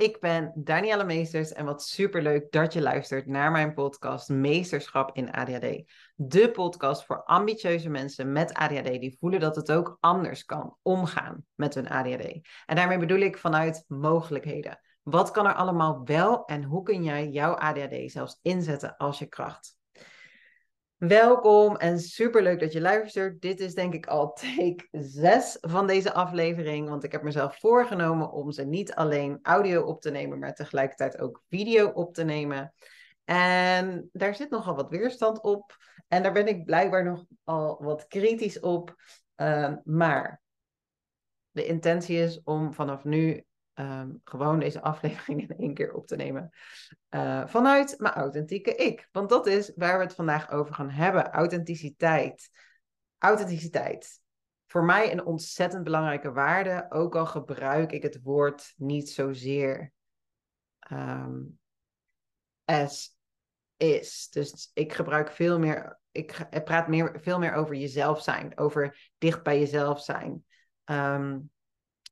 Ik 0.00 0.20
ben 0.20 0.52
Danielle 0.54 1.04
Meesters 1.04 1.52
en 1.52 1.64
wat 1.64 1.82
superleuk 1.82 2.52
dat 2.52 2.72
je 2.72 2.82
luistert 2.82 3.26
naar 3.26 3.50
mijn 3.50 3.74
podcast 3.74 4.28
Meesterschap 4.28 5.16
in 5.16 5.30
ADHD. 5.30 5.82
De 6.14 6.50
podcast 6.50 7.04
voor 7.04 7.24
ambitieuze 7.24 7.88
mensen 7.88 8.32
met 8.32 8.54
ADHD 8.54 9.00
die 9.00 9.16
voelen 9.20 9.40
dat 9.40 9.56
het 9.56 9.72
ook 9.72 9.96
anders 10.00 10.44
kan 10.44 10.76
omgaan 10.82 11.44
met 11.54 11.74
hun 11.74 11.88
ADHD. 11.88 12.40
En 12.66 12.76
daarmee 12.76 12.98
bedoel 12.98 13.18
ik 13.18 13.38
vanuit 13.38 13.84
mogelijkheden. 13.88 14.80
Wat 15.02 15.30
kan 15.30 15.46
er 15.46 15.54
allemaal 15.54 16.04
wel 16.04 16.44
en 16.44 16.62
hoe 16.62 16.82
kun 16.82 17.02
jij 17.02 17.28
jouw 17.28 17.54
ADHD 17.54 18.10
zelfs 18.10 18.38
inzetten 18.42 18.96
als 18.96 19.18
je 19.18 19.26
kracht? 19.26 19.79
Welkom 21.00 21.76
en 21.76 21.98
superleuk 21.98 22.60
dat 22.60 22.72
je 22.72 22.80
luistert. 22.80 23.40
Dit 23.40 23.60
is 23.60 23.74
denk 23.74 23.94
ik 23.94 24.06
al 24.06 24.32
take 24.56 24.88
6 24.90 25.58
van 25.60 25.86
deze 25.86 26.12
aflevering, 26.12 26.88
want 26.88 27.04
ik 27.04 27.12
heb 27.12 27.22
mezelf 27.22 27.58
voorgenomen 27.58 28.32
om 28.32 28.52
ze 28.52 28.64
niet 28.64 28.94
alleen 28.94 29.38
audio 29.42 29.82
op 29.82 30.00
te 30.00 30.10
nemen, 30.10 30.38
maar 30.38 30.54
tegelijkertijd 30.54 31.18
ook 31.18 31.42
video 31.48 31.88
op 31.88 32.14
te 32.14 32.24
nemen. 32.24 32.74
En 33.24 34.08
daar 34.12 34.34
zit 34.34 34.50
nogal 34.50 34.74
wat 34.74 34.90
weerstand 34.90 35.40
op 35.42 35.76
en 36.08 36.22
daar 36.22 36.32
ben 36.32 36.48
ik 36.48 36.64
blijkbaar 36.64 37.04
nog 37.04 37.24
al 37.44 37.82
wat 37.82 38.06
kritisch 38.06 38.60
op. 38.60 38.94
Uh, 39.36 39.74
maar 39.84 40.40
de 41.50 41.66
intentie 41.66 42.16
is 42.16 42.40
om 42.44 42.74
vanaf 42.74 43.04
nu 43.04 43.44
Ehm, 43.80 44.10
gewoon 44.24 44.58
deze 44.58 44.82
aflevering 44.82 45.48
in 45.48 45.56
één 45.56 45.74
keer 45.74 45.92
op 45.92 46.06
te 46.06 46.16
nemen. 46.16 46.50
Uh, 47.10 47.46
vanuit 47.46 47.94
mijn 47.98 48.14
authentieke 48.14 48.74
ik. 48.74 49.08
Want 49.12 49.28
dat 49.28 49.46
is 49.46 49.72
waar 49.76 49.98
we 49.98 50.04
het 50.04 50.14
vandaag 50.14 50.50
over 50.50 50.74
gaan 50.74 50.90
hebben. 50.90 51.30
Authenticiteit. 51.30 52.50
Authenticiteit. 53.18 54.20
Voor 54.66 54.84
mij 54.84 55.12
een 55.12 55.24
ontzettend 55.24 55.84
belangrijke 55.84 56.32
waarde. 56.32 56.86
Ook 56.88 57.16
al 57.16 57.26
gebruik 57.26 57.92
ik 57.92 58.02
het 58.02 58.22
woord 58.22 58.72
niet 58.76 59.10
zozeer 59.10 59.92
um, 60.92 61.58
as 62.64 63.16
is. 63.76 64.28
Dus 64.30 64.70
ik 64.74 64.92
gebruik 64.92 65.30
veel 65.30 65.58
meer. 65.58 66.00
Ik 66.10 66.46
praat 66.64 66.88
meer, 66.88 67.20
veel 67.20 67.38
meer 67.38 67.52
over 67.52 67.74
jezelf 67.74 68.22
zijn. 68.22 68.58
Over 68.58 69.10
dicht 69.18 69.42
bij 69.42 69.58
jezelf 69.58 70.02
zijn. 70.02 70.44
Um, 70.84 71.50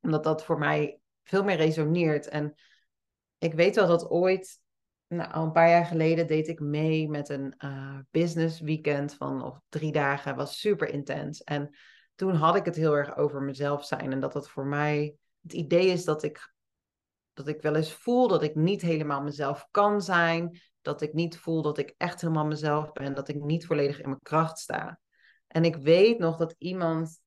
omdat 0.00 0.24
dat 0.24 0.44
voor 0.44 0.58
mij 0.58 1.00
veel 1.28 1.44
meer 1.44 1.56
resoneert. 1.56 2.28
En 2.28 2.54
ik 3.38 3.54
weet 3.54 3.74
wel 3.74 3.86
dat 3.86 4.10
ooit, 4.10 4.60
nou, 5.06 5.44
een 5.46 5.52
paar 5.52 5.68
jaar 5.68 5.86
geleden, 5.86 6.26
deed 6.26 6.48
ik 6.48 6.60
mee 6.60 7.08
met 7.08 7.28
een 7.28 7.54
uh, 7.58 7.98
business 8.10 8.60
weekend 8.60 9.14
van 9.14 9.42
of 9.42 9.60
drie 9.68 9.92
dagen. 9.92 10.36
was 10.36 10.60
super 10.60 10.88
intens. 10.88 11.42
En 11.42 11.76
toen 12.14 12.34
had 12.34 12.56
ik 12.56 12.64
het 12.64 12.76
heel 12.76 12.96
erg 12.96 13.16
over 13.16 13.42
mezelf 13.42 13.84
zijn. 13.84 14.12
En 14.12 14.20
dat 14.20 14.32
dat 14.32 14.48
voor 14.48 14.66
mij 14.66 15.16
het 15.42 15.52
idee 15.52 15.86
is 15.86 16.04
dat 16.04 16.22
ik, 16.22 16.52
dat 17.32 17.48
ik 17.48 17.62
wel 17.62 17.74
eens 17.74 17.92
voel 17.92 18.28
dat 18.28 18.42
ik 18.42 18.54
niet 18.54 18.82
helemaal 18.82 19.22
mezelf 19.22 19.68
kan 19.70 20.02
zijn. 20.02 20.60
Dat 20.80 21.02
ik 21.02 21.12
niet 21.12 21.38
voel 21.38 21.62
dat 21.62 21.78
ik 21.78 21.94
echt 21.96 22.20
helemaal 22.20 22.46
mezelf 22.46 22.92
ben. 22.92 23.14
Dat 23.14 23.28
ik 23.28 23.42
niet 23.42 23.66
volledig 23.66 24.00
in 24.00 24.08
mijn 24.08 24.22
kracht 24.22 24.58
sta. 24.58 25.00
En 25.46 25.64
ik 25.64 25.76
weet 25.76 26.18
nog 26.18 26.36
dat 26.36 26.54
iemand 26.58 27.20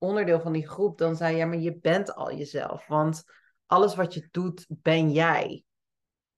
onderdeel 0.00 0.40
van 0.40 0.52
die 0.52 0.68
groep 0.68 0.98
dan 0.98 1.16
zei, 1.16 1.36
ja, 1.36 1.46
maar 1.46 1.58
je 1.58 1.78
bent 1.78 2.14
al 2.14 2.32
jezelf. 2.32 2.86
Want 2.86 3.24
alles 3.66 3.94
wat 3.94 4.14
je 4.14 4.28
doet, 4.30 4.66
ben 4.68 5.12
jij. 5.12 5.64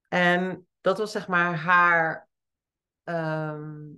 En 0.07 0.67
dat 0.81 0.97
was 0.97 1.11
zeg 1.11 1.27
maar 1.27 1.55
haar 1.55 2.27
ehm, 3.03 3.91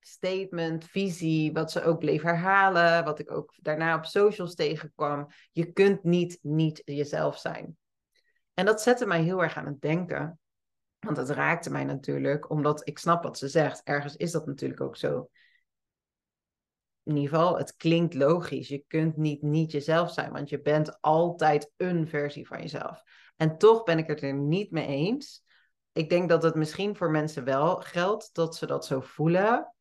statement, 0.00 0.84
visie, 0.84 1.52
wat 1.52 1.70
ze 1.70 1.82
ook 1.82 1.98
bleef 1.98 2.22
herhalen, 2.22 3.04
wat 3.04 3.18
ik 3.18 3.30
ook 3.30 3.54
daarna 3.56 3.96
op 3.96 4.04
socials 4.04 4.54
tegenkwam. 4.54 5.26
Je 5.52 5.72
kunt 5.72 6.02
niet 6.02 6.38
niet 6.42 6.82
jezelf 6.84 7.38
zijn. 7.38 7.76
En 8.54 8.64
dat 8.64 8.82
zette 8.82 9.06
mij 9.06 9.22
heel 9.22 9.42
erg 9.42 9.56
aan 9.56 9.66
het 9.66 9.80
denken. 9.80 10.38
Want 10.98 11.16
het 11.16 11.30
raakte 11.30 11.70
mij 11.70 11.84
natuurlijk, 11.84 12.50
omdat 12.50 12.88
ik 12.88 12.98
snap 12.98 13.22
wat 13.22 13.38
ze 13.38 13.48
zegt. 13.48 13.82
Ergens 13.84 14.16
is 14.16 14.32
dat 14.32 14.46
natuurlijk 14.46 14.80
ook 14.80 14.96
zo 14.96 15.30
in 17.06 17.16
ieder 17.16 17.38
geval, 17.38 17.58
het 17.58 17.76
klinkt 17.76 18.14
logisch. 18.14 18.68
Je 18.68 18.84
kunt 18.86 19.16
niet 19.16 19.42
niet 19.42 19.70
jezelf 19.72 20.12
zijn, 20.12 20.32
want 20.32 20.48
je 20.48 20.60
bent 20.60 21.00
altijd 21.00 21.72
een 21.76 22.08
versie 22.08 22.46
van 22.46 22.60
jezelf. 22.60 23.02
En 23.36 23.58
toch 23.58 23.82
ben 23.82 23.98
ik 23.98 24.06
het 24.06 24.22
er 24.22 24.34
niet 24.34 24.70
mee 24.70 24.86
eens. 24.86 25.44
Ik 25.92 26.10
denk 26.10 26.28
dat 26.28 26.42
het 26.42 26.54
misschien 26.54 26.96
voor 26.96 27.10
mensen 27.10 27.44
wel 27.44 27.76
geldt 27.76 28.30
dat 28.32 28.56
ze 28.56 28.66
dat 28.66 28.86
zo 28.86 29.00
voelen. 29.00 29.74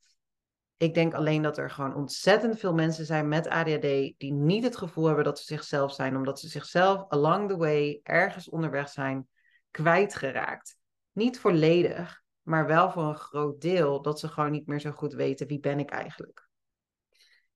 Ik 0.77 0.93
denk 0.93 1.13
alleen 1.13 1.41
dat 1.41 1.57
er 1.57 1.69
gewoon 1.69 1.95
ontzettend 1.95 2.59
veel 2.59 2.73
mensen 2.73 3.05
zijn 3.05 3.27
met 3.27 3.47
ADHD 3.47 4.13
die 4.17 4.33
niet 4.33 4.63
het 4.63 4.77
gevoel 4.77 5.05
hebben 5.05 5.23
dat 5.23 5.39
ze 5.39 5.45
zichzelf 5.45 5.93
zijn, 5.93 6.15
omdat 6.15 6.39
ze 6.39 6.47
zichzelf 6.47 7.05
along 7.07 7.49
the 7.49 7.57
way 7.57 7.99
ergens 8.03 8.49
onderweg 8.49 8.89
zijn 8.89 9.27
kwijtgeraakt. 9.71 10.77
Niet 11.11 11.39
volledig, 11.39 12.23
maar 12.41 12.67
wel 12.67 12.91
voor 12.91 13.03
een 13.03 13.15
groot 13.15 13.61
deel 13.61 14.01
dat 14.01 14.19
ze 14.19 14.27
gewoon 14.27 14.51
niet 14.51 14.67
meer 14.67 14.79
zo 14.79 14.91
goed 14.91 15.13
weten 15.13 15.47
wie 15.47 15.59
ben 15.59 15.79
ik 15.79 15.89
eigenlijk. 15.89 16.44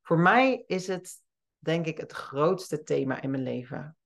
Voor 0.09 0.20
mij 0.20 0.64
is 0.68 0.88
het, 0.88 1.22
denk 1.58 1.86
ik, 1.86 1.97
het 1.97 2.12
grootste 2.12 2.84
thema 2.84 3.22
in 3.22 3.31
mijn 3.31 3.44
leven. 3.44 3.97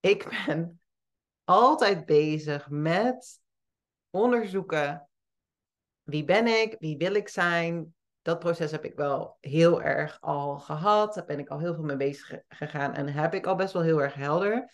Ik 0.00 0.44
ben 0.46 0.80
altijd 1.44 2.06
bezig 2.06 2.70
met 2.70 3.40
onderzoeken. 4.10 5.08
Wie 6.02 6.24
ben 6.24 6.46
ik? 6.46 6.76
Wie 6.78 6.96
wil 6.96 7.14
ik 7.14 7.28
zijn? 7.28 7.94
Dat 8.22 8.38
proces 8.38 8.70
heb 8.70 8.84
ik 8.84 8.94
wel 8.94 9.36
heel 9.40 9.82
erg 9.82 10.20
al 10.20 10.58
gehad. 10.58 11.14
Daar 11.14 11.24
ben 11.24 11.38
ik 11.38 11.48
al 11.48 11.58
heel 11.58 11.74
veel 11.74 11.84
mee 11.84 11.96
bezig 11.96 12.40
gegaan 12.48 12.94
en 12.94 13.08
heb 13.08 13.34
ik 13.34 13.46
al 13.46 13.54
best 13.54 13.72
wel 13.72 13.82
heel 13.82 14.02
erg 14.02 14.14
helder. 14.14 14.72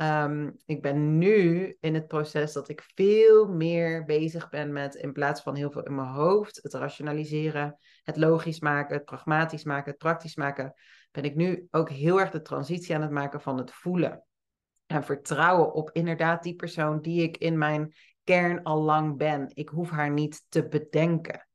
Um, 0.00 0.56
ik 0.66 0.82
ben 0.82 1.18
nu 1.18 1.76
in 1.80 1.94
het 1.94 2.06
proces 2.06 2.52
dat 2.52 2.68
ik 2.68 2.86
veel 2.94 3.48
meer 3.48 4.04
bezig 4.04 4.48
ben 4.48 4.72
met, 4.72 4.94
in 4.94 5.12
plaats 5.12 5.40
van 5.40 5.54
heel 5.54 5.70
veel 5.70 5.82
in 5.82 5.94
mijn 5.94 6.08
hoofd, 6.08 6.62
het 6.62 6.74
rationaliseren, 6.74 7.78
het 8.02 8.16
logisch 8.16 8.60
maken, 8.60 8.96
het 8.96 9.04
pragmatisch 9.04 9.64
maken, 9.64 9.90
het 9.90 9.98
praktisch 9.98 10.36
maken, 10.36 10.74
ben 11.10 11.24
ik 11.24 11.34
nu 11.34 11.66
ook 11.70 11.90
heel 11.90 12.20
erg 12.20 12.30
de 12.30 12.42
transitie 12.42 12.94
aan 12.94 13.02
het 13.02 13.10
maken 13.10 13.40
van 13.40 13.58
het 13.58 13.72
voelen. 13.72 14.24
En 14.86 15.04
vertrouwen 15.04 15.72
op 15.72 15.90
inderdaad 15.92 16.42
die 16.42 16.54
persoon 16.54 17.00
die 17.00 17.22
ik 17.22 17.36
in 17.36 17.58
mijn 17.58 17.94
kern 18.24 18.62
al 18.62 18.82
lang 18.82 19.16
ben. 19.16 19.50
Ik 19.54 19.68
hoef 19.68 19.90
haar 19.90 20.10
niet 20.10 20.44
te 20.48 20.68
bedenken. 20.68 21.47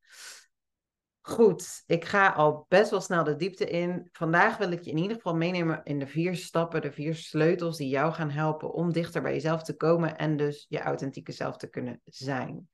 Goed, 1.26 1.82
ik 1.86 2.04
ga 2.04 2.32
al 2.32 2.66
best 2.68 2.90
wel 2.90 3.00
snel 3.00 3.24
de 3.24 3.36
diepte 3.36 3.64
in. 3.64 4.08
Vandaag 4.12 4.56
wil 4.56 4.70
ik 4.70 4.82
je 4.82 4.90
in 4.90 4.98
ieder 4.98 5.16
geval 5.16 5.36
meenemen 5.36 5.80
in 5.84 5.98
de 5.98 6.06
vier 6.06 6.36
stappen, 6.36 6.82
de 6.82 6.92
vier 6.92 7.14
sleutels 7.14 7.76
die 7.76 7.88
jou 7.88 8.12
gaan 8.12 8.30
helpen 8.30 8.72
om 8.72 8.92
dichter 8.92 9.22
bij 9.22 9.32
jezelf 9.32 9.62
te 9.62 9.76
komen 9.76 10.16
en 10.16 10.36
dus 10.36 10.66
je 10.68 10.80
authentieke 10.80 11.32
zelf 11.32 11.56
te 11.56 11.68
kunnen 11.68 12.00
zijn. 12.04 12.68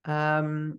Ehm, 0.00 0.72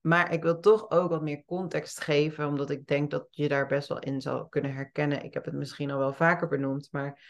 maar 0.00 0.32
ik 0.32 0.42
wil 0.42 0.60
toch 0.60 0.90
ook 0.90 1.10
wat 1.10 1.22
meer 1.22 1.44
context 1.44 2.00
geven, 2.00 2.46
omdat 2.46 2.70
ik 2.70 2.86
denk 2.86 3.10
dat 3.10 3.26
je 3.30 3.48
daar 3.48 3.66
best 3.66 3.88
wel 3.88 3.98
in 3.98 4.20
zal 4.20 4.48
kunnen 4.48 4.74
herkennen. 4.74 5.24
Ik 5.24 5.34
heb 5.34 5.44
het 5.44 5.54
misschien 5.54 5.90
al 5.90 5.98
wel 5.98 6.12
vaker 6.12 6.48
benoemd, 6.48 6.88
maar 6.90 7.22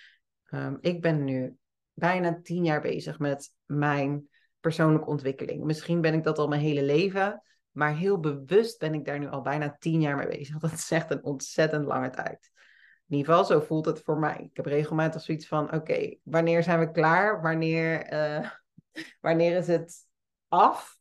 um, 0.50 0.78
ik 0.80 1.00
ben 1.00 1.24
nu 1.24 1.56
bijna 1.92 2.40
tien 2.42 2.64
jaar 2.64 2.80
bezig 2.80 3.18
met 3.18 3.54
mijn 3.64 4.28
persoonlijke 4.60 5.08
ontwikkeling. 5.08 5.64
Misschien 5.64 6.00
ben 6.00 6.14
ik 6.14 6.24
dat 6.24 6.38
al 6.38 6.48
mijn 6.48 6.60
hele 6.60 6.82
leven. 6.82 7.42
Maar 7.72 7.96
heel 7.96 8.20
bewust 8.20 8.78
ben 8.78 8.94
ik 8.94 9.04
daar 9.04 9.18
nu 9.18 9.28
al 9.28 9.42
bijna 9.42 9.76
tien 9.78 10.00
jaar 10.00 10.16
mee 10.16 10.26
bezig. 10.26 10.58
Dat 10.58 10.72
is 10.72 10.90
echt 10.90 11.10
een 11.10 11.24
ontzettend 11.24 11.84
lange 11.84 12.10
tijd. 12.10 12.50
In 13.08 13.18
ieder 13.18 13.34
geval, 13.34 13.48
zo 13.48 13.66
voelt 13.66 13.86
het 13.86 14.02
voor 14.02 14.18
mij. 14.18 14.36
Ik 14.50 14.56
heb 14.56 14.66
regelmatig 14.66 15.22
zoiets 15.22 15.46
van: 15.46 15.72
oké, 15.74 16.16
wanneer 16.22 16.62
zijn 16.62 16.78
we 16.78 16.90
klaar? 16.90 17.42
Wanneer, 17.42 18.12
uh, 18.12 18.50
wanneer 19.20 19.56
is 19.56 19.66
het 19.66 20.06
af? 20.48 20.96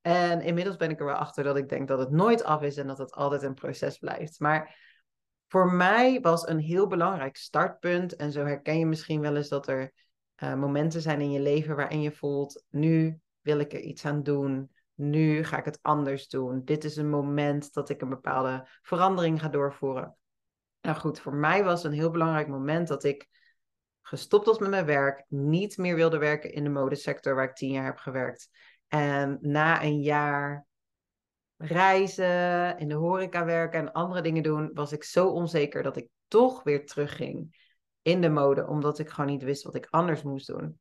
En 0.00 0.40
inmiddels 0.40 0.76
ben 0.76 0.90
ik 0.90 0.98
er 0.98 1.04
wel 1.06 1.14
achter 1.14 1.44
dat 1.44 1.56
ik 1.56 1.68
denk 1.68 1.88
dat 1.88 1.98
het 1.98 2.10
nooit 2.10 2.44
af 2.44 2.62
is 2.62 2.76
en 2.76 2.86
dat 2.86 2.98
het 2.98 3.12
altijd 3.12 3.42
een 3.42 3.54
proces 3.54 3.98
blijft. 3.98 4.40
Maar 4.40 4.78
voor 5.48 5.72
mij 5.72 6.20
was 6.20 6.48
een 6.48 6.58
heel 6.58 6.86
belangrijk 6.86 7.36
startpunt. 7.36 8.16
En 8.16 8.32
zo 8.32 8.44
herken 8.44 8.78
je 8.78 8.86
misschien 8.86 9.20
wel 9.20 9.36
eens 9.36 9.48
dat 9.48 9.68
er 9.68 9.92
uh, 10.42 10.54
momenten 10.54 11.00
zijn 11.00 11.20
in 11.20 11.30
je 11.30 11.40
leven 11.40 11.76
waarin 11.76 12.02
je 12.02 12.12
voelt: 12.12 12.64
nu 12.68 13.20
wil 13.40 13.58
ik 13.58 13.72
er 13.72 13.80
iets 13.80 14.04
aan 14.04 14.22
doen 14.22 14.70
nu 15.00 15.44
ga 15.44 15.58
ik 15.58 15.64
het 15.64 15.78
anders 15.82 16.28
doen. 16.28 16.64
Dit 16.64 16.84
is 16.84 16.96
een 16.96 17.10
moment 17.10 17.72
dat 17.72 17.88
ik 17.88 18.00
een 18.00 18.08
bepaalde 18.08 18.68
verandering 18.82 19.40
ga 19.40 19.48
doorvoeren. 19.48 20.16
Nou 20.80 20.96
goed, 20.96 21.20
voor 21.20 21.34
mij 21.34 21.64
was 21.64 21.84
een 21.84 21.92
heel 21.92 22.10
belangrijk 22.10 22.48
moment 22.48 22.88
dat 22.88 23.04
ik 23.04 23.28
gestopt 24.02 24.46
was 24.46 24.58
met 24.58 24.70
mijn 24.70 24.84
werk, 24.84 25.24
niet 25.28 25.76
meer 25.76 25.94
wilde 25.94 26.18
werken 26.18 26.52
in 26.52 26.64
de 26.64 26.70
modesector 26.70 27.34
waar 27.34 27.44
ik 27.44 27.54
tien 27.54 27.72
jaar 27.72 27.84
heb 27.84 27.96
gewerkt. 27.96 28.48
En 28.88 29.38
na 29.40 29.82
een 29.82 30.00
jaar 30.00 30.66
reizen, 31.56 32.78
in 32.78 32.88
de 32.88 32.94
horeca 32.94 33.44
werken 33.44 33.80
en 33.80 33.92
andere 33.92 34.22
dingen 34.22 34.42
doen, 34.42 34.70
was 34.74 34.92
ik 34.92 35.04
zo 35.04 35.28
onzeker 35.28 35.82
dat 35.82 35.96
ik 35.96 36.08
toch 36.28 36.62
weer 36.62 36.86
terugging 36.86 37.58
in 38.02 38.20
de 38.20 38.28
mode, 38.28 38.66
omdat 38.66 38.98
ik 38.98 39.08
gewoon 39.08 39.30
niet 39.30 39.42
wist 39.42 39.62
wat 39.62 39.74
ik 39.74 39.86
anders 39.90 40.22
moest 40.22 40.46
doen. 40.46 40.80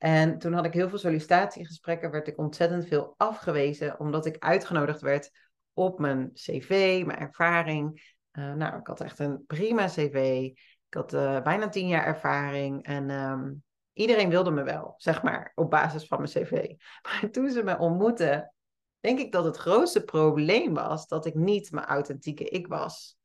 En 0.00 0.38
toen 0.38 0.52
had 0.52 0.64
ik 0.64 0.72
heel 0.72 0.88
veel 0.88 0.98
sollicitatiegesprekken, 0.98 2.10
werd 2.10 2.28
ik 2.28 2.38
ontzettend 2.38 2.86
veel 2.86 3.14
afgewezen, 3.16 4.00
omdat 4.00 4.26
ik 4.26 4.38
uitgenodigd 4.38 5.00
werd 5.00 5.30
op 5.72 5.98
mijn 5.98 6.30
cv, 6.32 7.02
mijn 7.06 7.18
ervaring. 7.18 8.14
Uh, 8.32 8.52
nou, 8.54 8.78
ik 8.78 8.86
had 8.86 9.00
echt 9.00 9.18
een 9.18 9.44
prima 9.46 9.86
cv. 9.86 10.48
Ik 10.88 10.94
had 10.94 11.14
uh, 11.14 11.42
bijna 11.42 11.68
tien 11.68 11.88
jaar 11.88 12.04
ervaring. 12.04 12.84
En 12.84 13.10
um, 13.10 13.62
Iedereen 14.00 14.28
wilde 14.28 14.50
me 14.50 14.62
wel, 14.62 14.94
zeg 14.96 15.22
maar, 15.22 15.52
op 15.54 15.70
basis 15.70 16.06
van 16.06 16.18
mijn 16.18 16.30
cv. 16.30 16.74
Maar 17.02 17.30
toen 17.30 17.50
ze 17.50 17.62
me 17.62 17.78
ontmoetten, 17.78 18.54
denk 19.00 19.18
ik 19.18 19.32
dat 19.32 19.44
het 19.44 19.56
grootste 19.56 20.04
probleem 20.04 20.74
was 20.74 21.06
dat 21.06 21.26
ik 21.26 21.34
niet 21.34 21.70
mijn 21.70 21.86
authentieke 21.86 22.44
ik 22.44 22.66
was. 22.66 23.18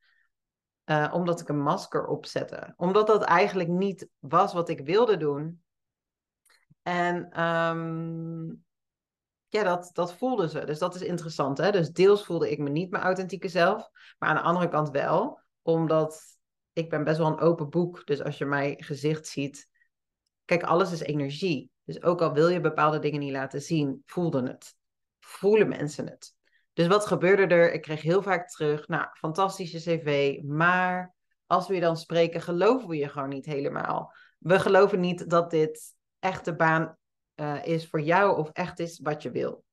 Uh, 0.84 1.10
omdat 1.14 1.40
ik 1.40 1.48
een 1.48 1.62
masker 1.62 2.06
opzette. 2.06 2.72
Omdat 2.76 3.06
dat 3.06 3.22
eigenlijk 3.22 3.68
niet 3.68 4.08
was 4.18 4.52
wat 4.52 4.68
ik 4.68 4.80
wilde 4.80 5.16
doen. 5.16 5.62
En 6.86 7.42
um, 7.42 8.64
ja, 9.48 9.62
dat, 9.62 9.90
dat 9.92 10.14
voelden 10.14 10.48
ze. 10.48 10.64
Dus 10.64 10.78
dat 10.78 10.94
is 10.94 11.02
interessant. 11.02 11.58
Hè? 11.58 11.70
Dus 11.70 11.90
deels 11.90 12.24
voelde 12.24 12.50
ik 12.50 12.58
me 12.58 12.68
niet 12.68 12.90
mijn 12.90 13.02
authentieke 13.02 13.48
zelf. 13.48 13.90
Maar 14.18 14.28
aan 14.28 14.34
de 14.34 14.42
andere 14.42 14.68
kant 14.68 14.90
wel. 14.90 15.40
Omdat 15.62 16.22
ik 16.72 16.90
ben 16.90 17.04
best 17.04 17.18
wel 17.18 17.26
een 17.26 17.40
open 17.40 17.70
boek. 17.70 18.06
Dus 18.06 18.22
als 18.22 18.38
je 18.38 18.44
mijn 18.44 18.84
gezicht 18.84 19.26
ziet. 19.26 19.68
Kijk, 20.44 20.62
alles 20.62 20.92
is 20.92 21.00
energie. 21.00 21.70
Dus 21.84 22.02
ook 22.02 22.20
al 22.20 22.32
wil 22.32 22.48
je 22.48 22.60
bepaalde 22.60 22.98
dingen 22.98 23.20
niet 23.20 23.32
laten 23.32 23.62
zien, 23.62 24.02
voelden 24.04 24.46
het. 24.46 24.76
Voelen 25.20 25.68
mensen 25.68 26.06
het. 26.06 26.34
Dus 26.72 26.86
wat 26.86 27.06
gebeurde 27.06 27.54
er? 27.54 27.72
Ik 27.72 27.82
kreeg 27.82 28.02
heel 28.02 28.22
vaak 28.22 28.48
terug, 28.48 28.88
nou, 28.88 29.06
fantastische 29.12 29.78
cv, 29.78 30.40
maar 30.42 31.14
als 31.46 31.68
we 31.68 31.74
je 31.74 31.80
dan 31.80 31.96
spreken, 31.96 32.40
geloven 32.40 32.88
we 32.88 32.96
je 32.96 33.08
gewoon 33.08 33.28
niet 33.28 33.46
helemaal. 33.46 34.12
We 34.38 34.58
geloven 34.58 35.00
niet 35.00 35.30
dat 35.30 35.50
dit 35.50 35.95
echt 36.26 36.44
de 36.44 36.56
baan 36.56 36.96
uh, 37.40 37.66
is 37.66 37.86
voor 37.86 38.00
jou 38.00 38.38
of 38.38 38.50
echt 38.52 38.78
is 38.78 39.00
wat 39.02 39.22
je 39.22 39.30
wil. 39.30 39.64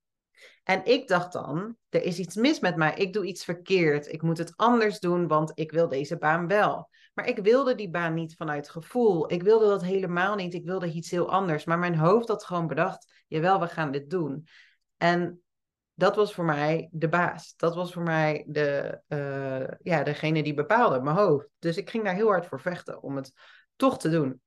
En 0.63 0.85
ik 0.85 1.07
dacht 1.07 1.33
dan, 1.33 1.77
er 1.89 2.03
is 2.03 2.19
iets 2.19 2.35
mis 2.35 2.59
met 2.59 2.75
mij, 2.75 2.93
ik 2.95 3.13
doe 3.13 3.25
iets 3.25 3.43
verkeerd, 3.43 4.13
ik 4.13 4.21
moet 4.21 4.37
het 4.37 4.53
anders 4.55 4.99
doen, 4.99 5.27
want 5.27 5.51
ik 5.55 5.71
wil 5.71 5.87
deze 5.87 6.17
baan 6.17 6.47
wel. 6.47 6.89
Maar 7.13 7.27
ik 7.27 7.37
wilde 7.37 7.75
die 7.75 7.89
baan 7.89 8.13
niet 8.13 8.35
vanuit 8.35 8.69
gevoel, 8.69 9.31
ik 9.31 9.43
wilde 9.43 9.67
dat 9.67 9.83
helemaal 9.83 10.35
niet, 10.35 10.53
ik 10.53 10.65
wilde 10.65 10.91
iets 10.91 11.11
heel 11.11 11.31
anders. 11.31 11.65
Maar 11.65 11.79
mijn 11.79 11.97
hoofd 11.97 12.27
had 12.27 12.43
gewoon 12.43 12.67
bedacht, 12.67 13.23
jawel, 13.27 13.59
we 13.59 13.67
gaan 13.67 13.91
dit 13.91 14.09
doen. 14.09 14.47
En 14.97 15.41
dat 15.93 16.15
was 16.15 16.33
voor 16.33 16.45
mij 16.45 16.89
de 16.91 17.09
baas. 17.09 17.53
Dat 17.55 17.75
was 17.75 17.93
voor 17.93 18.03
mij 18.03 18.45
de, 18.47 18.99
uh, 19.07 19.77
ja, 19.81 20.03
degene 20.03 20.43
die 20.43 20.53
bepaalde, 20.53 21.01
mijn 21.01 21.15
hoofd. 21.15 21.47
Dus 21.59 21.77
ik 21.77 21.89
ging 21.89 22.03
daar 22.03 22.15
heel 22.15 22.27
hard 22.27 22.45
voor 22.45 22.61
vechten 22.61 23.01
om 23.01 23.15
het 23.15 23.31
toch 23.75 23.99
te 23.99 24.09
doen. 24.09 24.41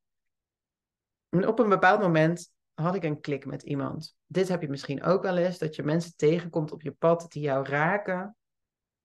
Op 1.31 1.59
een 1.59 1.69
bepaald 1.69 2.01
moment 2.01 2.53
had 2.75 2.95
ik 2.95 3.03
een 3.03 3.21
klik 3.21 3.47
met 3.47 3.63
iemand. 3.63 4.17
Dit 4.27 4.49
heb 4.49 4.63
je 4.63 4.69
misschien 4.69 5.03
ook 5.03 5.23
wel 5.23 5.37
eens, 5.37 5.59
dat 5.59 5.75
je 5.75 5.83
mensen 5.83 6.17
tegenkomt 6.17 6.73
op 6.73 6.83
je 6.83 6.93
pad 6.93 7.27
die 7.29 7.43
jou 7.43 7.67
raken, 7.69 8.37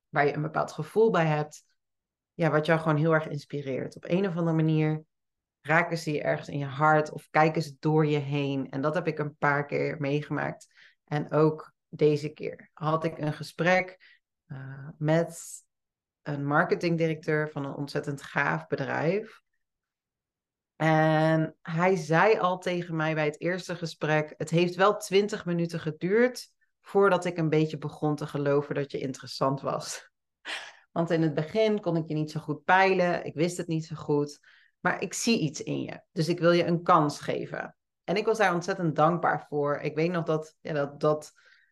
waar 0.09 0.25
je 0.25 0.33
een 0.33 0.41
bepaald 0.41 0.71
gevoel 0.71 1.09
bij 1.09 1.25
hebt, 1.25 1.63
ja, 2.33 2.49
wat 2.49 2.65
jou 2.65 2.79
gewoon 2.79 2.97
heel 2.97 3.13
erg 3.13 3.27
inspireert. 3.27 3.95
Op 3.95 4.05
een 4.07 4.27
of 4.27 4.37
andere 4.37 4.55
manier 4.55 5.03
raken 5.61 5.97
ze 5.97 6.11
je 6.11 6.21
ergens 6.21 6.49
in 6.49 6.57
je 6.57 6.65
hart 6.65 7.11
of 7.11 7.27
kijken 7.29 7.61
ze 7.61 7.75
door 7.79 8.05
je 8.05 8.17
heen. 8.17 8.69
En 8.69 8.81
dat 8.81 8.93
heb 8.93 9.07
ik 9.07 9.19
een 9.19 9.35
paar 9.35 9.65
keer 9.65 9.97
meegemaakt. 9.99 10.67
En 11.05 11.31
ook 11.31 11.73
deze 11.89 12.29
keer 12.29 12.69
had 12.73 13.03
ik 13.03 13.17
een 13.17 13.33
gesprek 13.33 14.19
uh, 14.47 14.89
met 14.97 15.63
een 16.21 16.45
marketingdirecteur 16.45 17.49
van 17.49 17.65
een 17.65 17.75
ontzettend 17.75 18.21
gaaf 18.21 18.67
bedrijf. 18.67 19.40
En 20.81 21.55
hij 21.61 21.95
zei 21.95 22.39
al 22.39 22.57
tegen 22.57 22.95
mij 22.95 23.13
bij 23.13 23.25
het 23.25 23.41
eerste 23.41 23.75
gesprek: 23.75 24.33
Het 24.37 24.49
heeft 24.49 24.75
wel 24.75 24.97
twintig 24.97 25.45
minuten 25.45 25.79
geduurd 25.79 26.51
voordat 26.81 27.25
ik 27.25 27.37
een 27.37 27.49
beetje 27.49 27.77
begon 27.77 28.15
te 28.15 28.27
geloven 28.27 28.75
dat 28.75 28.91
je 28.91 28.99
interessant 28.99 29.61
was. 29.61 30.09
Want 30.91 31.09
in 31.09 31.21
het 31.21 31.33
begin 31.33 31.79
kon 31.79 31.95
ik 31.95 32.07
je 32.07 32.13
niet 32.13 32.31
zo 32.31 32.39
goed 32.39 32.63
peilen, 32.63 33.25
ik 33.25 33.33
wist 33.33 33.57
het 33.57 33.67
niet 33.67 33.85
zo 33.85 33.95
goed, 33.95 34.39
maar 34.79 35.01
ik 35.01 35.13
zie 35.13 35.39
iets 35.39 35.63
in 35.63 35.81
je. 35.81 36.01
Dus 36.11 36.27
ik 36.27 36.39
wil 36.39 36.51
je 36.51 36.65
een 36.65 36.83
kans 36.83 37.19
geven. 37.19 37.75
En 38.03 38.15
ik 38.15 38.25
was 38.25 38.37
daar 38.37 38.53
ontzettend 38.53 38.95
dankbaar 38.95 39.45
voor. 39.49 39.77
Ik 39.77 39.95
weet 39.95 40.11
nog 40.11 40.23
dat, 40.23 40.55
ja, 40.61 40.73
dat, 40.73 40.99
dat 40.99 41.31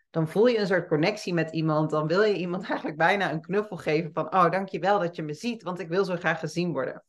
dan 0.09 0.27
voel 0.27 0.47
je 0.47 0.57
een 0.57 0.67
soort 0.67 0.87
connectie 0.87 1.33
met 1.33 1.51
iemand. 1.51 1.89
Dan 1.89 2.07
wil 2.07 2.23
je 2.23 2.35
iemand 2.35 2.63
eigenlijk 2.69 2.97
bijna 2.97 3.31
een 3.31 3.41
knuffel 3.41 3.77
geven 3.77 4.13
van, 4.13 4.33
oh, 4.33 4.51
dankjewel 4.51 4.99
dat 4.99 5.15
je 5.15 5.23
me 5.23 5.33
ziet, 5.33 5.63
want 5.63 5.79
ik 5.79 5.87
wil 5.87 6.05
zo 6.05 6.15
graag 6.15 6.39
gezien 6.39 6.71
worden. 6.71 7.03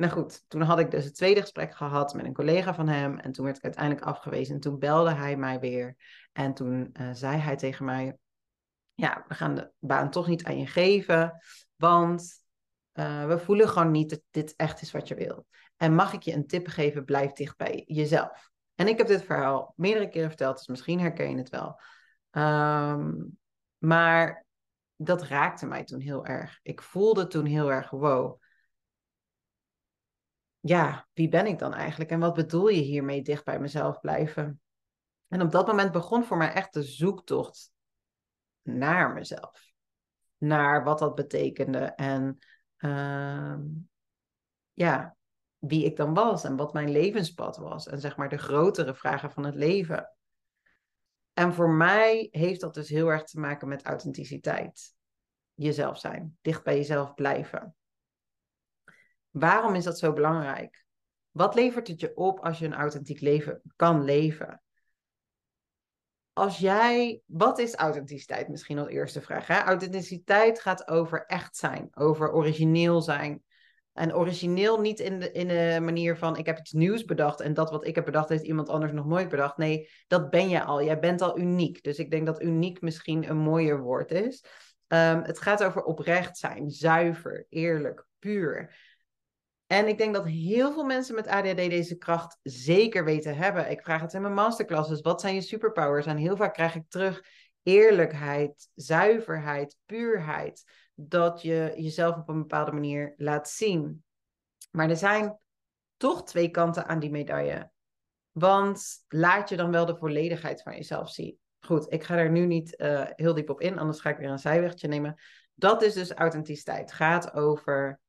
Nou 0.00 0.12
goed, 0.12 0.44
toen 0.48 0.60
had 0.60 0.78
ik 0.78 0.90
dus 0.90 1.04
het 1.04 1.14
tweede 1.14 1.40
gesprek 1.40 1.74
gehad 1.74 2.14
met 2.14 2.24
een 2.24 2.32
collega 2.32 2.74
van 2.74 2.88
hem. 2.88 3.18
En 3.18 3.32
toen 3.32 3.44
werd 3.44 3.56
ik 3.56 3.64
uiteindelijk 3.64 4.04
afgewezen. 4.04 4.54
En 4.54 4.60
toen 4.60 4.78
belde 4.78 5.14
hij 5.14 5.36
mij 5.36 5.60
weer. 5.60 5.96
En 6.32 6.54
toen 6.54 6.94
uh, 7.00 7.08
zei 7.12 7.36
hij 7.36 7.56
tegen 7.56 7.84
mij: 7.84 8.16
Ja, 8.94 9.24
we 9.28 9.34
gaan 9.34 9.54
de 9.54 9.70
baan 9.78 10.10
toch 10.10 10.26
niet 10.26 10.44
aan 10.44 10.58
je 10.58 10.66
geven. 10.66 11.40
Want 11.76 12.42
uh, 12.94 13.26
we 13.26 13.38
voelen 13.38 13.68
gewoon 13.68 13.90
niet 13.90 14.10
dat 14.10 14.20
dit 14.30 14.54
echt 14.56 14.80
is 14.80 14.90
wat 14.90 15.08
je 15.08 15.14
wil. 15.14 15.46
En 15.76 15.94
mag 15.94 16.12
ik 16.12 16.22
je 16.22 16.32
een 16.32 16.46
tip 16.46 16.66
geven? 16.66 17.04
Blijf 17.04 17.32
dicht 17.32 17.56
bij 17.56 17.84
jezelf. 17.86 18.50
En 18.74 18.88
ik 18.88 18.98
heb 18.98 19.06
dit 19.06 19.24
verhaal 19.24 19.72
meerdere 19.76 20.08
keren 20.08 20.28
verteld, 20.28 20.56
dus 20.56 20.66
misschien 20.66 21.00
herken 21.00 21.30
je 21.30 21.36
het 21.36 21.48
wel. 21.48 21.80
Um, 22.30 23.38
maar 23.78 24.46
dat 24.96 25.22
raakte 25.22 25.66
mij 25.66 25.84
toen 25.84 26.00
heel 26.00 26.26
erg. 26.26 26.60
Ik 26.62 26.82
voelde 26.82 27.26
toen 27.26 27.44
heel 27.44 27.72
erg: 27.72 27.90
wow 27.90 28.39
ja, 30.60 31.08
wie 31.12 31.28
ben 31.28 31.46
ik 31.46 31.58
dan 31.58 31.74
eigenlijk 31.74 32.10
en 32.10 32.20
wat 32.20 32.34
bedoel 32.34 32.68
je 32.68 32.80
hiermee 32.80 33.22
dicht 33.22 33.44
bij 33.44 33.60
mezelf 33.60 34.00
blijven? 34.00 34.60
En 35.28 35.42
op 35.42 35.50
dat 35.50 35.66
moment 35.66 35.92
begon 35.92 36.24
voor 36.24 36.36
mij 36.36 36.52
echt 36.52 36.72
de 36.72 36.82
zoektocht 36.82 37.72
naar 38.62 39.12
mezelf. 39.12 39.72
Naar 40.38 40.84
wat 40.84 40.98
dat 40.98 41.14
betekende 41.14 41.84
en 41.84 42.38
uh, 42.78 43.56
ja, 44.72 45.16
wie 45.58 45.84
ik 45.84 45.96
dan 45.96 46.14
was 46.14 46.44
en 46.44 46.56
wat 46.56 46.72
mijn 46.72 46.90
levenspad 46.90 47.56
was. 47.56 47.86
En 47.86 48.00
zeg 48.00 48.16
maar 48.16 48.28
de 48.28 48.38
grotere 48.38 48.94
vragen 48.94 49.30
van 49.30 49.44
het 49.44 49.54
leven. 49.54 50.14
En 51.32 51.54
voor 51.54 51.70
mij 51.70 52.28
heeft 52.30 52.60
dat 52.60 52.74
dus 52.74 52.88
heel 52.88 53.08
erg 53.08 53.24
te 53.24 53.40
maken 53.40 53.68
met 53.68 53.84
authenticiteit. 53.84 54.94
Jezelf 55.54 55.98
zijn, 55.98 56.38
dicht 56.40 56.64
bij 56.64 56.76
jezelf 56.76 57.14
blijven. 57.14 57.74
Waarom 59.30 59.74
is 59.74 59.84
dat 59.84 59.98
zo 59.98 60.12
belangrijk? 60.12 60.84
Wat 61.30 61.54
levert 61.54 61.88
het 61.88 62.00
je 62.00 62.16
op 62.16 62.40
als 62.40 62.58
je 62.58 62.64
een 62.64 62.74
authentiek 62.74 63.20
leven 63.20 63.60
kan 63.76 64.04
leven? 64.04 64.62
Als 66.32 66.58
jij, 66.58 67.22
wat 67.26 67.58
is 67.58 67.74
authenticiteit? 67.74 68.48
Misschien 68.48 68.78
als 68.78 68.88
eerste 68.88 69.20
vraag. 69.20 69.46
Hè? 69.46 69.58
Authenticiteit 69.58 70.60
gaat 70.60 70.88
over 70.88 71.26
echt 71.26 71.56
zijn, 71.56 71.88
over 71.94 72.32
origineel 72.32 73.02
zijn. 73.02 73.42
En 73.92 74.14
origineel 74.14 74.80
niet 74.80 75.00
in 75.00 75.18
de, 75.18 75.32
in 75.32 75.48
de 75.48 75.78
manier 75.82 76.16
van 76.16 76.36
ik 76.36 76.46
heb 76.46 76.58
iets 76.58 76.72
nieuws 76.72 77.04
bedacht 77.04 77.40
en 77.40 77.54
dat 77.54 77.70
wat 77.70 77.86
ik 77.86 77.94
heb 77.94 78.04
bedacht 78.04 78.28
heeft 78.28 78.44
iemand 78.44 78.68
anders 78.68 78.92
nog 78.92 79.06
nooit 79.06 79.28
bedacht. 79.28 79.56
Nee, 79.56 79.90
dat 80.06 80.30
ben 80.30 80.48
je 80.48 80.64
al. 80.64 80.82
Jij 80.82 80.98
bent 80.98 81.22
al 81.22 81.38
uniek. 81.38 81.82
Dus 81.82 81.98
ik 81.98 82.10
denk 82.10 82.26
dat 82.26 82.42
uniek 82.42 82.80
misschien 82.80 83.30
een 83.30 83.36
mooier 83.36 83.80
woord 83.80 84.10
is. 84.10 84.44
Um, 84.88 85.22
het 85.22 85.40
gaat 85.40 85.64
over 85.64 85.82
oprecht 85.82 86.38
zijn, 86.38 86.70
zuiver, 86.70 87.46
eerlijk, 87.48 88.06
puur. 88.18 88.74
En 89.72 89.88
ik 89.88 89.98
denk 89.98 90.14
dat 90.14 90.26
heel 90.26 90.72
veel 90.72 90.84
mensen 90.84 91.14
met 91.14 91.26
ADHD 91.26 91.56
deze 91.56 91.96
kracht 91.96 92.38
zeker 92.42 93.04
weten 93.04 93.36
hebben. 93.36 93.70
Ik 93.70 93.82
vraag 93.82 94.00
het 94.00 94.12
in 94.12 94.22
mijn 94.22 94.34
masterclasses. 94.34 95.00
Wat 95.00 95.20
zijn 95.20 95.34
je 95.34 95.40
superpowers? 95.40 96.06
En 96.06 96.16
heel 96.16 96.36
vaak 96.36 96.54
krijg 96.54 96.74
ik 96.74 96.84
terug 96.88 97.24
eerlijkheid, 97.62 98.68
zuiverheid, 98.74 99.76
puurheid. 99.86 100.64
Dat 100.94 101.42
je 101.42 101.72
jezelf 101.76 102.16
op 102.16 102.28
een 102.28 102.38
bepaalde 102.38 102.72
manier 102.72 103.14
laat 103.16 103.48
zien. 103.48 104.04
Maar 104.70 104.90
er 104.90 104.96
zijn 104.96 105.38
toch 105.96 106.24
twee 106.24 106.50
kanten 106.50 106.86
aan 106.86 106.98
die 106.98 107.10
medaille. 107.10 107.70
Want 108.32 109.04
laat 109.08 109.48
je 109.48 109.56
dan 109.56 109.70
wel 109.70 109.86
de 109.86 109.96
volledigheid 109.96 110.62
van 110.62 110.74
jezelf 110.74 111.10
zien. 111.10 111.38
Goed, 111.60 111.92
ik 111.92 112.04
ga 112.04 112.16
er 112.16 112.30
nu 112.30 112.46
niet 112.46 112.74
uh, 112.76 113.06
heel 113.08 113.34
diep 113.34 113.50
op 113.50 113.60
in, 113.60 113.78
anders 113.78 114.00
ga 114.00 114.10
ik 114.10 114.18
weer 114.18 114.30
een 114.30 114.38
zijwegje 114.38 114.88
nemen. 114.88 115.20
Dat 115.54 115.82
is 115.82 115.94
dus 115.94 116.12
authenticiteit. 116.12 116.92
Gaat 116.92 117.32
over 117.32 118.00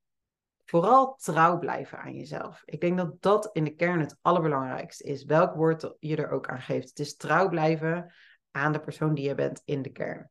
vooral 0.64 1.14
trouw 1.14 1.58
blijven 1.58 1.98
aan 1.98 2.14
jezelf. 2.14 2.62
Ik 2.64 2.80
denk 2.80 2.96
dat 2.96 3.22
dat 3.22 3.50
in 3.52 3.64
de 3.64 3.74
kern 3.74 4.00
het 4.00 4.16
allerbelangrijkste 4.20 5.04
is. 5.04 5.24
Welk 5.24 5.54
woord 5.54 5.94
je 5.98 6.16
er 6.16 6.30
ook 6.30 6.48
aan 6.48 6.60
geeft. 6.60 6.88
Het 6.88 6.98
is 6.98 7.16
trouw 7.16 7.48
blijven 7.48 8.12
aan 8.50 8.72
de 8.72 8.80
persoon 8.80 9.14
die 9.14 9.28
je 9.28 9.34
bent 9.34 9.62
in 9.64 9.82
de 9.82 9.92
kern. 9.92 10.30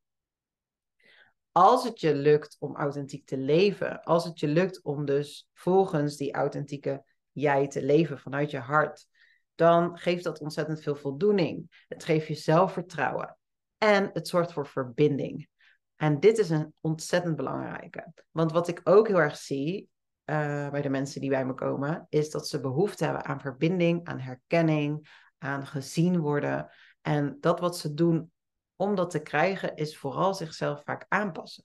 Als 1.52 1.84
het 1.84 2.00
je 2.00 2.16
lukt 2.16 2.56
om 2.60 2.76
authentiek 2.76 3.26
te 3.26 3.38
leven, 3.38 4.04
als 4.04 4.24
het 4.24 4.40
je 4.40 4.48
lukt 4.48 4.84
om 4.84 5.06
dus 5.06 5.50
volgens 5.54 6.18
die 6.18 6.34
authentieke 6.34 7.04
jij 7.32 7.68
te 7.68 7.84
leven 7.84 8.20
vanuit 8.20 8.52
je 8.52 8.60
hart, 8.60 9.08
dan 9.56 9.98
geeft 9.98 10.24
dat 10.24 10.40
ontzettend 10.40 10.82
veel 10.82 10.96
voldoening. 10.96 11.86
Het 11.88 12.04
geeft 12.04 12.28
je 12.28 12.34
zelfvertrouwen 12.34 13.38
en 13.78 14.10
het 14.14 14.28
zorgt 14.28 14.54
voor 14.54 14.68
verbinding. 14.68 15.50
En 15.96 16.20
dit 16.20 16.38
is 16.38 16.50
een 16.50 16.74
ontzettend 16.80 17.36
belangrijke. 17.36 18.14
Want 18.32 18.52
wat 18.52 18.68
ik 18.68 18.82
ook 18.84 19.08
heel 19.08 19.20
erg 19.20 19.38
zie, 19.38 19.90
uh, 20.32 20.70
bij 20.70 20.82
de 20.82 20.90
mensen 20.90 21.22
die 21.22 21.30
bij 21.30 21.46
me 21.46 21.54
komen, 21.54 22.06
is 22.10 22.30
dat 22.30 22.48
ze 22.48 22.60
behoefte 22.60 23.04
hebben 23.04 23.26
aan 23.26 23.42
verbinding, 23.42 24.08
aan 24.08 24.20
herkenning, 24.20 25.10
aan 25.38 25.68
gezien 25.68 26.20
worden. 26.20 26.70
En 27.02 27.38
dat 27.40 27.60
wat 27.60 27.78
ze 27.78 27.94
doen 27.94 28.32
om 28.76 28.96
dat 28.96 29.10
te 29.10 29.22
krijgen, 29.22 29.76
is 29.76 29.98
vooral 29.98 30.34
zichzelf 30.34 30.84
vaak 30.84 31.06
aanpassen. 31.08 31.64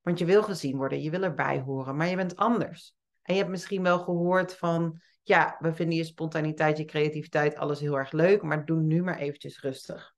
Want 0.00 0.18
je 0.18 0.24
wil 0.24 0.42
gezien 0.42 0.76
worden, 0.76 1.02
je 1.02 1.10
wil 1.10 1.22
erbij 1.22 1.60
horen, 1.60 1.96
maar 1.96 2.08
je 2.08 2.16
bent 2.16 2.36
anders. 2.36 2.94
En 3.22 3.34
je 3.34 3.40
hebt 3.40 3.52
misschien 3.52 3.82
wel 3.82 3.98
gehoord 3.98 4.56
van, 4.56 5.00
ja, 5.22 5.56
we 5.58 5.74
vinden 5.74 5.96
je 5.96 6.04
spontaniteit, 6.04 6.78
je 6.78 6.84
creativiteit, 6.84 7.56
alles 7.56 7.80
heel 7.80 7.98
erg 7.98 8.12
leuk, 8.12 8.42
maar 8.42 8.64
doe 8.64 8.80
nu 8.80 9.02
maar 9.02 9.18
eventjes 9.18 9.60
rustig. 9.60 10.14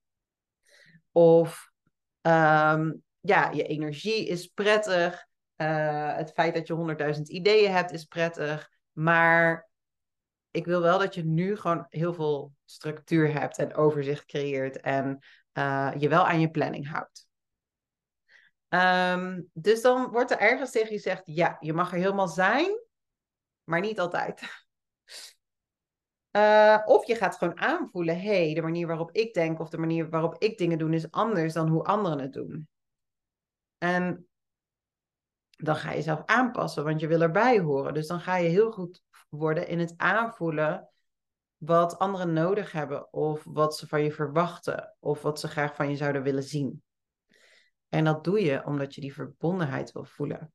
Of 1.13 1.71
ehm, 2.21 2.93
ja, 3.21 3.51
je 3.51 3.63
energie 3.63 4.27
is 4.27 4.47
prettig. 4.47 5.27
Uh, 5.57 6.17
het 6.17 6.33
feit 6.33 6.55
dat 6.55 6.67
je 6.67 6.73
honderdduizend 6.73 7.29
ideeën 7.29 7.73
hebt 7.73 7.93
is 7.93 8.05
prettig. 8.05 8.71
Maar 8.93 9.69
ik 10.51 10.65
wil 10.65 10.81
wel 10.81 10.99
dat 10.99 11.15
je 11.15 11.25
nu 11.25 11.57
gewoon 11.57 11.87
heel 11.89 12.15
veel 12.15 12.53
structuur 12.65 13.33
hebt 13.33 13.59
en 13.59 13.75
overzicht 13.75 14.25
creëert 14.25 14.81
en 14.81 15.19
uh, 15.53 15.93
je 15.99 16.09
wel 16.09 16.27
aan 16.27 16.41
je 16.41 16.51
planning 16.51 16.89
houdt. 16.89 17.27
Um, 18.69 19.51
dus 19.53 19.83
dan 19.83 20.11
wordt 20.11 20.31
er 20.31 20.39
ergens 20.39 20.71
tegen 20.71 20.89
je 20.89 20.95
gezegd, 20.95 21.23
ja, 21.25 21.57
je 21.61 21.73
mag 21.73 21.93
er 21.93 21.99
helemaal 21.99 22.29
zijn, 22.29 22.81
maar 23.65 23.81
niet 23.81 24.01
altijd. 24.01 24.43
Uh, 26.37 26.83
of 26.85 27.07
je 27.07 27.15
gaat 27.15 27.37
gewoon 27.37 27.61
aanvoelen, 27.61 28.21
hé, 28.21 28.45
hey, 28.45 28.55
de 28.55 28.63
manier 28.63 28.87
waarop 28.87 29.11
ik 29.11 29.35
denk 29.35 29.61
of 29.61 29.69
de 29.69 29.79
manier 29.79 30.11
waarop 30.11 30.43
ik 30.43 30.59
dingen 30.59 30.79
doe 30.79 30.95
is 30.95 31.11
anders 31.11 31.53
dan 31.53 31.69
hoe 31.69 31.85
anderen 31.85 32.19
het 32.19 32.33
doen. 32.33 32.69
En 33.79 34.29
dan 35.57 35.77
ga 35.77 35.93
je 35.93 36.03
zelf 36.03 36.23
aanpassen, 36.27 36.85
want 36.85 37.01
je 37.01 37.07
wil 37.07 37.21
erbij 37.21 37.59
horen. 37.59 37.95
Dus 37.95 38.07
dan 38.07 38.21
ga 38.21 38.37
je 38.37 38.49
heel 38.49 38.71
goed 38.73 39.03
worden 39.29 39.69
in 39.69 39.79
het 39.79 39.95
aanvoelen 39.97 40.89
wat 41.57 41.99
anderen 41.99 42.33
nodig 42.33 42.73
hebben, 42.73 43.13
of 43.13 43.45
wat 43.45 43.77
ze 43.77 43.89
van 43.89 44.03
je 44.03 44.13
verwachten, 44.13 44.97
of 45.01 45.23
wat 45.23 45.41
ze 45.41 45.49
graag 45.49 45.75
van 45.75 45.91
je 45.91 45.97
zouden 45.97 46.23
willen 46.23 46.43
zien. 46.43 46.83
En 47.89 48.05
dat 48.05 48.25
doe 48.25 48.41
je 48.41 48.65
omdat 48.65 48.95
je 48.95 49.01
die 49.01 49.15
verbondenheid 49.15 49.93
wil 49.93 50.05
voelen. 50.05 50.53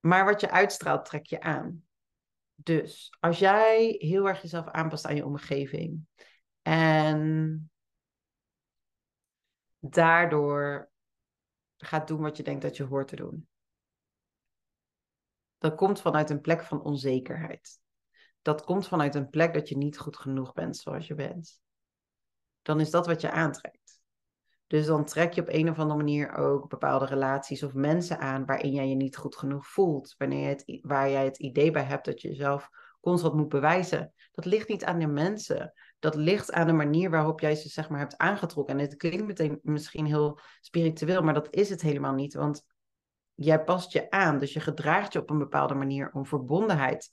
Maar 0.00 0.24
wat 0.24 0.40
je 0.40 0.50
uitstraalt, 0.50 1.04
trek 1.04 1.26
je 1.26 1.40
aan. 1.40 1.84
Dus 2.54 3.16
als 3.20 3.38
jij 3.38 3.94
heel 3.98 4.28
erg 4.28 4.42
jezelf 4.42 4.66
aanpast 4.66 5.06
aan 5.06 5.16
je 5.16 5.24
omgeving 5.24 6.06
en 6.62 7.70
daardoor 9.78 10.89
gaat 11.80 12.08
doen 12.08 12.20
wat 12.20 12.36
je 12.36 12.42
denkt 12.42 12.62
dat 12.62 12.76
je 12.76 12.84
hoort 12.84 13.08
te 13.08 13.16
doen, 13.16 13.48
dat 15.58 15.74
komt 15.74 16.00
vanuit 16.00 16.30
een 16.30 16.40
plek 16.40 16.62
van 16.62 16.82
onzekerheid. 16.82 17.80
Dat 18.42 18.64
komt 18.64 18.88
vanuit 18.88 19.14
een 19.14 19.30
plek 19.30 19.54
dat 19.54 19.68
je 19.68 19.76
niet 19.76 19.98
goed 19.98 20.16
genoeg 20.16 20.52
bent 20.52 20.76
zoals 20.76 21.06
je 21.06 21.14
bent. 21.14 21.60
Dan 22.62 22.80
is 22.80 22.90
dat 22.90 23.06
wat 23.06 23.20
je 23.20 23.30
aantrekt. 23.30 24.00
Dus 24.66 24.86
dan 24.86 25.04
trek 25.04 25.32
je 25.32 25.40
op 25.40 25.48
een 25.48 25.70
of 25.70 25.78
andere 25.78 25.98
manier 25.98 26.32
ook 26.32 26.68
bepaalde 26.68 27.04
relaties 27.04 27.62
of 27.62 27.74
mensen 27.74 28.18
aan 28.18 28.44
waarin 28.46 28.72
jij 28.72 28.88
je 28.88 28.94
niet 28.94 29.16
goed 29.16 29.36
genoeg 29.36 29.66
voelt. 29.66 30.14
Wanneer 30.18 30.40
je 30.40 30.46
het, 30.46 30.78
waar 30.82 31.10
jij 31.10 31.24
het 31.24 31.38
idee 31.38 31.70
bij 31.70 31.82
hebt 31.82 32.04
dat 32.04 32.20
je 32.20 32.28
jezelf 32.28 32.68
constant 33.00 33.34
moet 33.34 33.48
bewijzen. 33.48 34.12
Dat 34.40 34.52
ligt 34.52 34.68
niet 34.68 34.84
aan 34.84 34.98
de 34.98 35.06
mensen. 35.06 35.72
Dat 35.98 36.14
ligt 36.14 36.52
aan 36.52 36.66
de 36.66 36.72
manier 36.72 37.10
waarop 37.10 37.40
jij 37.40 37.54
ze 37.54 37.68
zeg 37.68 37.88
maar 37.88 37.98
hebt 37.98 38.16
aangetrokken. 38.16 38.78
En 38.78 38.80
het 38.80 38.96
klinkt 38.96 39.26
meteen 39.26 39.58
misschien 39.62 40.06
heel 40.06 40.40
spiritueel, 40.60 41.22
maar 41.22 41.34
dat 41.34 41.48
is 41.50 41.68
het 41.68 41.80
helemaal 41.80 42.14
niet. 42.14 42.34
Want 42.34 42.62
jij 43.34 43.64
past 43.64 43.92
je 43.92 44.10
aan. 44.10 44.38
Dus 44.38 44.52
je 44.52 44.60
gedraagt 44.60 45.12
je 45.12 45.18
op 45.18 45.30
een 45.30 45.38
bepaalde 45.38 45.74
manier 45.74 46.12
om 46.12 46.26
verbondenheid 46.26 47.12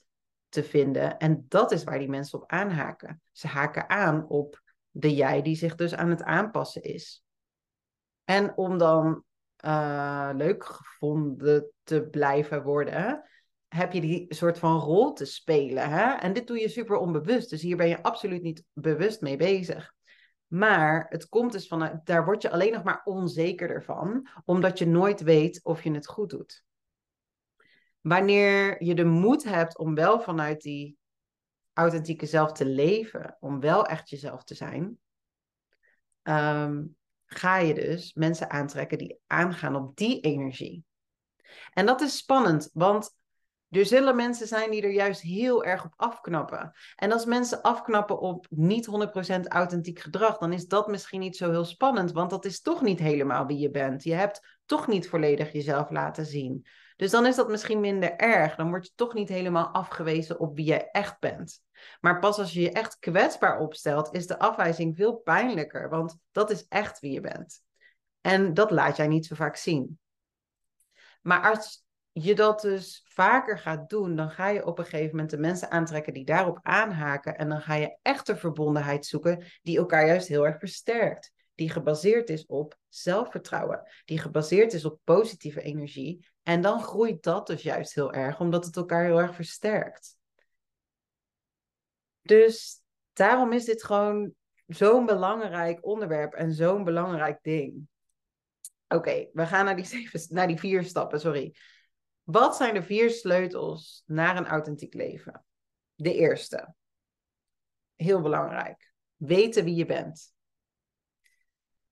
te 0.50 0.63
vinden. 0.63 1.17
En 1.17 1.46
dat 1.48 1.72
is 1.72 1.84
waar 1.84 2.00
die 2.00 2.10
mensen 2.10 2.41
op 2.41 2.51
aanhaken. 2.51 3.22
Ze 3.31 3.48
haken 3.48 3.89
aan 3.89 4.27
op 4.27 4.62
de 4.89 5.15
jij 5.15 5.41
die 5.41 5.55
zich 5.55 5.75
dus 5.75 5.96
aan 5.96 6.10
het 6.10 6.24
aanpassen 6.24 6.81
is. 6.81 7.24
En 8.24 8.57
om 8.57 8.77
dan 8.77 9.24
uh, 9.65 10.29
leuk 10.34 10.63
gevonden 10.65 11.72
te 11.84 12.07
blijven 12.12 12.63
worden, 12.63 13.24
heb 13.77 13.93
je 13.93 14.01
die 14.01 14.25
soort 14.29 14.60
van 14.60 14.79
rol 14.79 15.13
te 15.13 15.25
spelen. 15.25 15.89
Hè? 15.89 16.13
En 16.13 16.34
dit 16.34 16.48
doe 16.48 16.60
je 16.60 16.69
super 16.69 16.98
onbewust. 16.98 17.50
Dus 17.50 17.62
hier 17.62 17.77
ben 17.77 17.88
je 17.88 18.03
absoluut 18.03 18.41
niet 18.41 18.63
bewust 18.74 19.22
mee 19.22 19.38
bezig. 19.38 19.96
Maar 20.48 21.05
het 21.10 21.29
komt 21.29 21.51
dus 21.51 21.67
van, 21.67 22.01
daar 22.03 22.25
word 22.25 22.41
je 22.41 22.50
alleen 22.50 22.72
nog 22.72 22.84
maar 22.84 23.01
onzekerder 23.03 23.84
van, 23.84 24.27
omdat 24.46 24.79
je 24.79 24.88
nooit 24.88 25.22
weet 25.22 25.60
of 25.63 25.84
je 25.84 25.91
het 25.91 26.07
goed 26.07 26.29
doet. 26.29 26.63
Wanneer 28.01 28.84
je 28.84 28.96
de 28.96 29.05
moed 29.05 29.43
hebt 29.43 29.77
om 29.77 29.96
wel 29.96 30.22
vanuit 30.22 30.62
die 30.62 30.98
authentieke 31.74 32.25
zelf 32.25 32.51
te 32.51 32.65
leven, 32.65 33.38
om 33.39 33.60
wel 33.60 33.86
echt 33.86 34.10
jezelf 34.10 34.43
te 34.43 34.55
zijn, 34.55 35.00
ehm, 36.22 36.84
ga 37.25 37.57
je 37.57 37.74
dus 37.74 38.13
mensen 38.13 38.50
aantrekken 38.50 38.98
die 38.98 39.19
aangaan 39.27 39.75
op 39.75 39.96
die 39.96 40.19
energie. 40.19 40.84
En 41.74 41.86
dat 41.86 42.01
is 42.01 42.17
spannend, 42.17 42.69
want 42.74 43.15
er 43.69 43.86
zullen 43.86 44.15
mensen 44.15 44.47
zijn 44.47 44.71
die 44.71 44.81
er 44.81 44.91
juist 44.91 45.21
heel 45.21 45.63
erg 45.63 45.86
op 45.86 45.93
afknappen. 45.95 46.74
En 46.95 47.12
als 47.12 47.25
mensen 47.25 47.62
afknappen 47.62 48.19
op 48.19 48.45
niet 48.50 48.88
100% 48.88 49.47
authentiek 49.47 50.00
gedrag, 50.00 50.38
dan 50.38 50.53
is 50.53 50.67
dat 50.67 50.88
misschien 50.88 51.19
niet 51.19 51.38
zo 51.38 51.50
heel 51.50 51.65
spannend, 51.65 52.12
want 52.12 52.29
dat 52.29 52.45
is 52.45 52.62
toch 52.62 52.81
niet 52.81 53.00
helemaal 53.00 53.45
wie 53.45 53.57
je 53.57 53.69
bent. 53.69 54.03
Je 54.03 54.13
hebt 54.13 54.59
toch 54.65 54.88
niet 54.88 55.09
volledig 55.09 55.51
jezelf 55.51 55.89
laten 55.89 56.25
zien. 56.25 56.67
Dus 56.95 57.12
dan 57.12 57.25
is 57.25 57.36
dat 57.36 57.50
misschien 57.50 57.79
minder 57.79 58.15
erg. 58.15 58.55
Dan 58.55 58.69
word 58.69 58.86
je 58.86 58.91
toch 58.95 59.13
niet 59.13 59.29
helemaal 59.29 59.67
afgewezen 59.67 60.39
op 60.39 60.55
wie 60.55 60.65
jij 60.65 60.89
echt 60.91 61.19
bent. 61.19 61.62
Maar 62.00 62.19
pas 62.19 62.38
als 62.38 62.53
je 62.53 62.62
je 62.62 62.71
echt 62.71 62.97
kwetsbaar 63.00 63.59
opstelt, 63.59 64.13
is 64.13 64.27
de 64.27 64.39
afwijzing 64.39 64.95
veel 64.95 65.15
pijnlijker, 65.15 65.89
want 65.89 66.17
dat 66.31 66.50
is 66.50 66.65
echt 66.67 67.00
wie 67.00 67.12
je 67.12 67.21
bent. 67.21 67.62
En 68.21 68.53
dat 68.53 68.71
laat 68.71 68.97
jij 68.97 69.07
niet 69.07 69.25
zo 69.25 69.36
vaak 69.36 69.55
zien. 69.55 70.00
Maar 71.21 71.50
als 71.50 71.86
je 72.24 72.36
dat 72.36 72.62
dus 72.62 73.03
vaker 73.05 73.59
gaat 73.59 73.89
doen, 73.89 74.15
dan 74.15 74.29
ga 74.29 74.47
je 74.47 74.65
op 74.65 74.79
een 74.79 74.86
gegeven 74.86 75.09
moment 75.09 75.29
de 75.29 75.38
mensen 75.38 75.71
aantrekken 75.71 76.13
die 76.13 76.25
daarop 76.25 76.59
aanhaken. 76.62 77.38
En 77.38 77.50
dan 77.50 77.62
ga 77.62 77.74
je 77.74 77.97
echte 78.01 78.36
verbondenheid 78.36 79.05
zoeken 79.05 79.43
die 79.62 79.77
elkaar 79.77 80.07
juist 80.07 80.27
heel 80.27 80.45
erg 80.45 80.59
versterkt. 80.59 81.31
Die 81.55 81.69
gebaseerd 81.69 82.29
is 82.29 82.45
op 82.45 82.77
zelfvertrouwen. 82.89 83.91
Die 84.05 84.19
gebaseerd 84.19 84.74
is 84.74 84.86
op 84.86 85.00
positieve 85.03 85.62
energie. 85.62 86.27
En 86.43 86.62
dan 86.62 86.81
groeit 86.81 87.24
dat 87.24 87.47
dus 87.47 87.62
juist 87.62 87.93
heel 87.93 88.13
erg, 88.13 88.39
omdat 88.39 88.65
het 88.65 88.75
elkaar 88.75 89.03
heel 89.03 89.19
erg 89.19 89.36
versterkt. 89.36 90.15
Dus 92.21 92.81
daarom 93.13 93.53
is 93.53 93.65
dit 93.65 93.83
gewoon 93.83 94.33
zo'n 94.67 95.05
belangrijk 95.05 95.86
onderwerp 95.86 96.33
en 96.33 96.53
zo'n 96.53 96.83
belangrijk 96.83 97.39
ding. 97.41 97.88
Oké, 98.88 99.29
we 99.33 99.45
gaan 99.45 99.65
naar 99.65 99.75
die, 99.75 99.86
zeven, 99.86 100.21
naar 100.29 100.47
die 100.47 100.59
vier 100.59 100.83
stappen, 100.83 101.19
sorry. 101.19 101.55
Wat 102.27 102.55
zijn 102.55 102.74
de 102.74 102.84
vier 102.84 103.10
sleutels 103.10 104.03
naar 104.05 104.38
een 104.38 104.48
authentiek 104.48 104.93
leven? 104.93 105.46
De 105.96 106.13
eerste. 106.13 106.74
Heel 107.96 108.22
belangrijk. 108.22 108.93
Weten 109.15 109.63
wie 109.63 109.75
je 109.75 109.86
bent. 109.86 110.34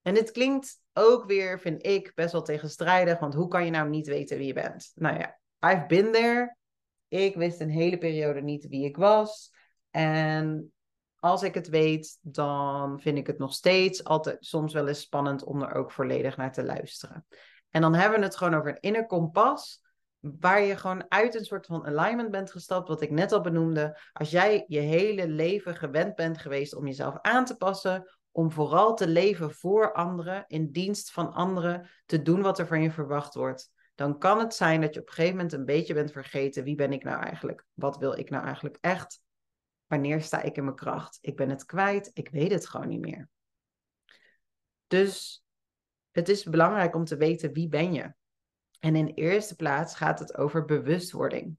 En 0.02 0.14
dit 0.14 0.30
klinkt 0.30 0.80
ook 0.92 1.24
weer, 1.24 1.60
vind 1.60 1.86
ik, 1.86 2.12
best 2.14 2.32
wel 2.32 2.42
tegenstrijdig. 2.42 3.18
Want 3.18 3.34
hoe 3.34 3.48
kan 3.48 3.64
je 3.64 3.70
nou 3.70 3.88
niet 3.88 4.06
weten 4.06 4.38
wie 4.38 4.46
je 4.46 4.52
bent? 4.52 4.92
Nou 4.94 5.18
ja, 5.18 5.38
I've 5.70 5.84
been 5.86 6.12
there. 6.12 6.56
Ik 7.08 7.36
wist 7.36 7.60
een 7.60 7.70
hele 7.70 7.98
periode 7.98 8.40
niet 8.40 8.68
wie 8.68 8.84
ik 8.84 8.96
was. 8.96 9.52
En 9.90 10.72
als 11.16 11.42
ik 11.42 11.54
het 11.54 11.68
weet, 11.68 12.18
dan 12.20 13.00
vind 13.00 13.18
ik 13.18 13.26
het 13.26 13.38
nog 13.38 13.52
steeds 13.52 14.04
altijd 14.04 14.44
soms 14.44 14.72
wel 14.72 14.88
eens 14.88 15.00
spannend 15.00 15.44
om 15.44 15.62
er 15.62 15.74
ook 15.74 15.92
volledig 15.92 16.36
naar 16.36 16.52
te 16.52 16.64
luisteren. 16.64 17.26
En 17.70 17.80
dan 17.80 17.94
hebben 17.94 18.18
we 18.18 18.24
het 18.24 18.36
gewoon 18.36 18.54
over 18.54 18.70
een 18.70 18.80
inner 18.80 19.06
kompas, 19.06 19.84
waar 20.40 20.62
je 20.62 20.76
gewoon 20.76 21.04
uit 21.08 21.34
een 21.34 21.44
soort 21.44 21.66
van 21.66 21.86
alignment 21.86 22.30
bent 22.30 22.50
gestapt, 22.50 22.88
wat 22.88 23.02
ik 23.02 23.10
net 23.10 23.32
al 23.32 23.40
benoemde. 23.40 23.98
Als 24.12 24.30
jij 24.30 24.64
je 24.66 24.78
hele 24.78 25.28
leven 25.28 25.76
gewend 25.76 26.14
bent 26.14 26.38
geweest 26.38 26.74
om 26.74 26.86
jezelf 26.86 27.18
aan 27.20 27.44
te 27.44 27.56
passen, 27.56 28.16
om 28.30 28.50
vooral 28.50 28.94
te 28.94 29.08
leven 29.08 29.54
voor 29.54 29.92
anderen, 29.92 30.44
in 30.46 30.72
dienst 30.72 31.10
van 31.12 31.32
anderen, 31.32 31.90
te 32.06 32.22
doen 32.22 32.42
wat 32.42 32.58
er 32.58 32.66
van 32.66 32.82
je 32.82 32.90
verwacht 32.90 33.34
wordt, 33.34 33.70
dan 33.94 34.18
kan 34.18 34.38
het 34.38 34.54
zijn 34.54 34.80
dat 34.80 34.94
je 34.94 35.00
op 35.00 35.06
een 35.06 35.12
gegeven 35.12 35.36
moment 35.36 35.52
een 35.52 35.64
beetje 35.64 35.94
bent 35.94 36.12
vergeten 36.12 36.64
wie 36.64 36.74
ben 36.74 36.92
ik 36.92 37.04
nou 37.04 37.22
eigenlijk? 37.22 37.64
Wat 37.74 37.98
wil 37.98 38.18
ik 38.18 38.30
nou 38.30 38.44
eigenlijk 38.44 38.78
echt? 38.80 39.20
Wanneer 39.86 40.22
sta 40.22 40.42
ik 40.42 40.56
in 40.56 40.64
mijn 40.64 40.76
kracht? 40.76 41.18
Ik 41.20 41.36
ben 41.36 41.48
het 41.48 41.64
kwijt, 41.64 42.10
ik 42.12 42.28
weet 42.28 42.50
het 42.50 42.68
gewoon 42.68 42.88
niet 42.88 43.00
meer. 43.00 43.28
Dus 44.86 45.44
het 46.10 46.28
is 46.28 46.44
belangrijk 46.44 46.94
om 46.94 47.04
te 47.04 47.16
weten 47.16 47.52
wie 47.52 47.68
ben 47.68 47.92
je. 47.92 48.14
En 48.78 48.96
in 48.96 49.06
eerste 49.06 49.56
plaats 49.56 49.94
gaat 49.94 50.18
het 50.18 50.36
over 50.36 50.64
bewustwording. 50.64 51.56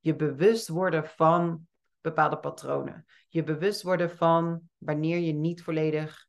Je 0.00 0.16
bewust 0.16 0.68
worden 0.68 1.08
van 1.08 1.66
bepaalde 2.00 2.38
patronen. 2.38 3.06
Je 3.28 3.44
bewust 3.44 3.82
worden 3.82 4.16
van 4.16 4.68
wanneer 4.78 5.18
je 5.18 5.32
niet 5.32 5.62
volledig 5.62 6.28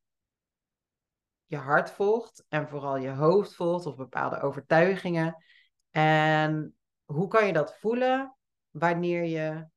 je 1.51 1.57
hart 1.57 1.91
volgt 1.91 2.45
en 2.49 2.67
vooral 2.67 2.97
je 2.97 3.09
hoofd 3.09 3.55
volgt 3.55 3.85
of 3.85 3.95
bepaalde 3.95 4.41
overtuigingen. 4.41 5.43
En 5.89 6.75
hoe 7.05 7.27
kan 7.27 7.47
je 7.47 7.53
dat 7.53 7.77
voelen 7.79 8.35
wanneer 8.69 9.23
je 9.23 9.67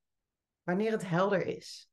wanneer 0.63 0.91
het 0.91 1.09
helder 1.09 1.47
is. 1.47 1.91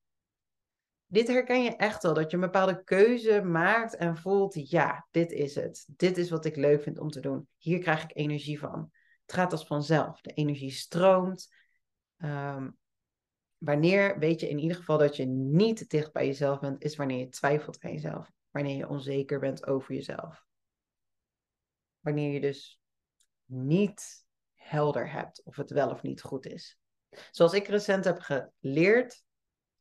Dit 1.12 1.28
herken 1.28 1.64
je 1.64 1.76
echt 1.76 2.04
wel, 2.04 2.14
dat 2.14 2.30
je 2.32 2.38
een 2.38 2.44
bepaalde 2.44 2.84
keuze 2.84 3.42
maakt 3.42 3.96
en 3.96 4.18
voelt, 4.18 4.70
ja, 4.70 5.08
dit 5.12 5.32
is 5.32 5.56
het. 5.56 5.86
Dit 5.88 6.18
is 6.18 6.30
wat 6.30 6.46
ik 6.46 6.56
leuk 6.56 6.82
vind 6.82 7.00
om 7.00 7.10
te 7.10 7.20
doen. 7.20 7.48
Hier 7.58 7.80
krijg 7.80 8.04
ik 8.04 8.16
energie 8.18 8.60
van. 8.60 8.92
Het 9.26 9.34
gaat 9.34 9.52
als 9.52 9.66
vanzelf. 9.66 10.22
De 10.22 10.34
energie 10.34 10.72
stroomt. 10.72 11.54
Ehm, 12.18 12.70
wanneer 13.58 14.20
weet 14.20 14.40
je 14.40 14.50
in 14.50 14.60
ieder 14.60 14.78
geval 14.78 14.98
dat 14.98 15.16
je 15.16 15.26
niet 15.26 15.90
dicht 15.90 16.12
bij 16.12 16.26
jezelf 16.26 16.60
bent, 16.60 16.84
is 16.84 16.96
wanneer 16.96 17.20
je 17.20 17.30
twijfelt 17.30 17.84
aan 17.84 17.92
jezelf. 17.92 18.32
Wanneer 18.50 18.78
je 18.78 18.88
onzeker 18.88 19.40
bent 19.40 19.66
over 19.66 19.94
jezelf. 19.94 20.46
Wanneer 22.00 22.34
je 22.34 22.42
dus 22.42 22.80
niet 23.46 24.26
helder 24.54 25.12
hebt 25.12 25.44
of 25.44 25.56
het 25.56 25.72
wel 25.72 25.90
of 25.90 26.02
niet 26.02 26.22
goed 26.22 26.46
is. 26.46 26.80
Zoals 27.32 27.54
ik 27.54 27.68
recent 27.68 28.06
heb 28.06 28.20
geleerd, 28.20 29.24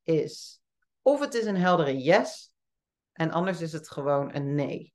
is 0.02 0.59
of 1.10 1.20
het 1.20 1.34
is 1.34 1.44
een 1.44 1.56
heldere 1.56 1.96
yes 2.02 2.54
en 3.12 3.30
anders 3.30 3.60
is 3.60 3.72
het 3.72 3.90
gewoon 3.90 4.34
een 4.34 4.54
nee. 4.54 4.94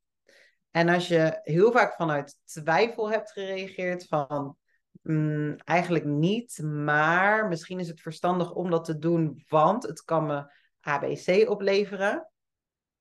En 0.72 0.90
als 0.90 1.08
je 1.08 1.40
heel 1.42 1.72
vaak 1.72 1.96
vanuit 1.96 2.38
twijfel 2.44 3.12
hebt 3.12 3.32
gereageerd 3.32 4.08
van 4.08 4.58
mm, 5.02 5.56
eigenlijk 5.56 6.06
niet, 6.06 6.60
maar 6.64 7.48
misschien 7.48 7.80
is 7.80 7.88
het 7.88 8.02
verstandig 8.02 8.54
om 8.54 8.70
dat 8.70 8.86
te 8.86 8.98
doen, 8.98 9.44
want 9.48 9.84
het 9.84 10.04
kan 10.04 10.26
me 10.26 10.54
ABC 10.80 11.50
opleveren, 11.50 12.32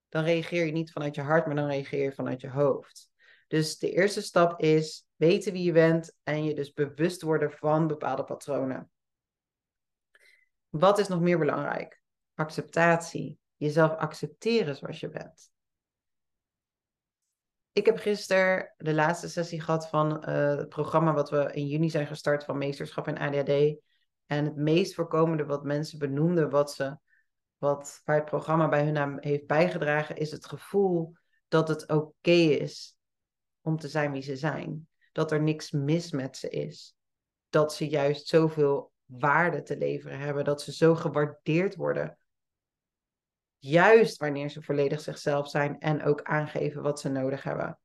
dan 0.08 0.24
reageer 0.24 0.66
je 0.66 0.72
niet 0.72 0.92
vanuit 0.92 1.14
je 1.14 1.22
hart, 1.22 1.46
maar 1.46 1.56
dan 1.56 1.68
reageer 1.68 2.02
je 2.02 2.12
vanuit 2.12 2.40
je 2.40 2.50
hoofd. 2.50 3.10
Dus 3.46 3.78
de 3.78 3.90
eerste 3.90 4.22
stap 4.22 4.60
is 4.60 5.06
weten 5.16 5.52
wie 5.52 5.64
je 5.64 5.72
bent 5.72 6.16
en 6.22 6.44
je 6.44 6.54
dus 6.54 6.72
bewust 6.72 7.22
worden 7.22 7.50
van 7.50 7.86
bepaalde 7.86 8.24
patronen. 8.24 8.90
Wat 10.68 10.98
is 10.98 11.08
nog 11.08 11.20
meer 11.20 11.38
belangrijk? 11.38 12.02
Acceptatie. 12.34 13.38
Jezelf 13.56 13.90
accepteren 13.90 14.76
zoals 14.76 15.00
je 15.00 15.08
bent. 15.08 15.52
Ik 17.72 17.86
heb 17.86 17.98
gisteren 17.98 18.74
de 18.76 18.94
laatste 18.94 19.28
sessie 19.28 19.60
gehad 19.60 19.88
van 19.88 20.28
uh, 20.28 20.56
het 20.56 20.68
programma 20.68 21.12
wat 21.12 21.30
we 21.30 21.52
in 21.52 21.66
juni 21.66 21.90
zijn 21.90 22.06
gestart 22.06 22.44
van 22.44 22.58
meesterschap 22.58 23.08
in 23.08 23.18
ADHD. 23.18 23.76
En 24.26 24.44
het 24.44 24.56
meest 24.56 24.94
voorkomende 24.94 25.44
wat 25.44 25.64
mensen 25.64 25.98
benoemden, 25.98 26.50
wat 26.50 26.72
ze, 26.72 26.98
wat, 27.58 28.00
waar 28.04 28.16
het 28.16 28.24
programma 28.24 28.68
bij 28.68 28.84
hun 28.84 28.92
naam 28.92 29.18
heeft 29.20 29.46
bijgedragen, 29.46 30.16
is 30.16 30.30
het 30.30 30.46
gevoel 30.46 31.16
dat 31.48 31.68
het 31.68 31.88
oké 31.88 32.30
is 32.30 32.96
om 33.60 33.78
te 33.78 33.88
zijn 33.88 34.12
wie 34.12 34.22
ze 34.22 34.36
zijn. 34.36 34.88
Dat 35.12 35.32
er 35.32 35.42
niks 35.42 35.70
mis 35.70 36.10
met 36.10 36.36
ze 36.36 36.48
is. 36.48 36.96
Dat 37.48 37.74
ze 37.74 37.88
juist 37.88 38.26
zoveel 38.26 38.92
waarde 39.04 39.62
te 39.62 39.76
leveren 39.76 40.18
hebben, 40.18 40.44
dat 40.44 40.62
ze 40.62 40.72
zo 40.72 40.94
gewaardeerd 40.94 41.76
worden. 41.76 42.18
Juist 43.66 44.16
wanneer 44.16 44.50
ze 44.50 44.62
volledig 44.62 45.00
zichzelf 45.00 45.48
zijn 45.48 45.78
en 45.78 46.02
ook 46.02 46.22
aangeven 46.22 46.82
wat 46.82 47.00
ze 47.00 47.08
nodig 47.08 47.42
hebben. 47.42 47.78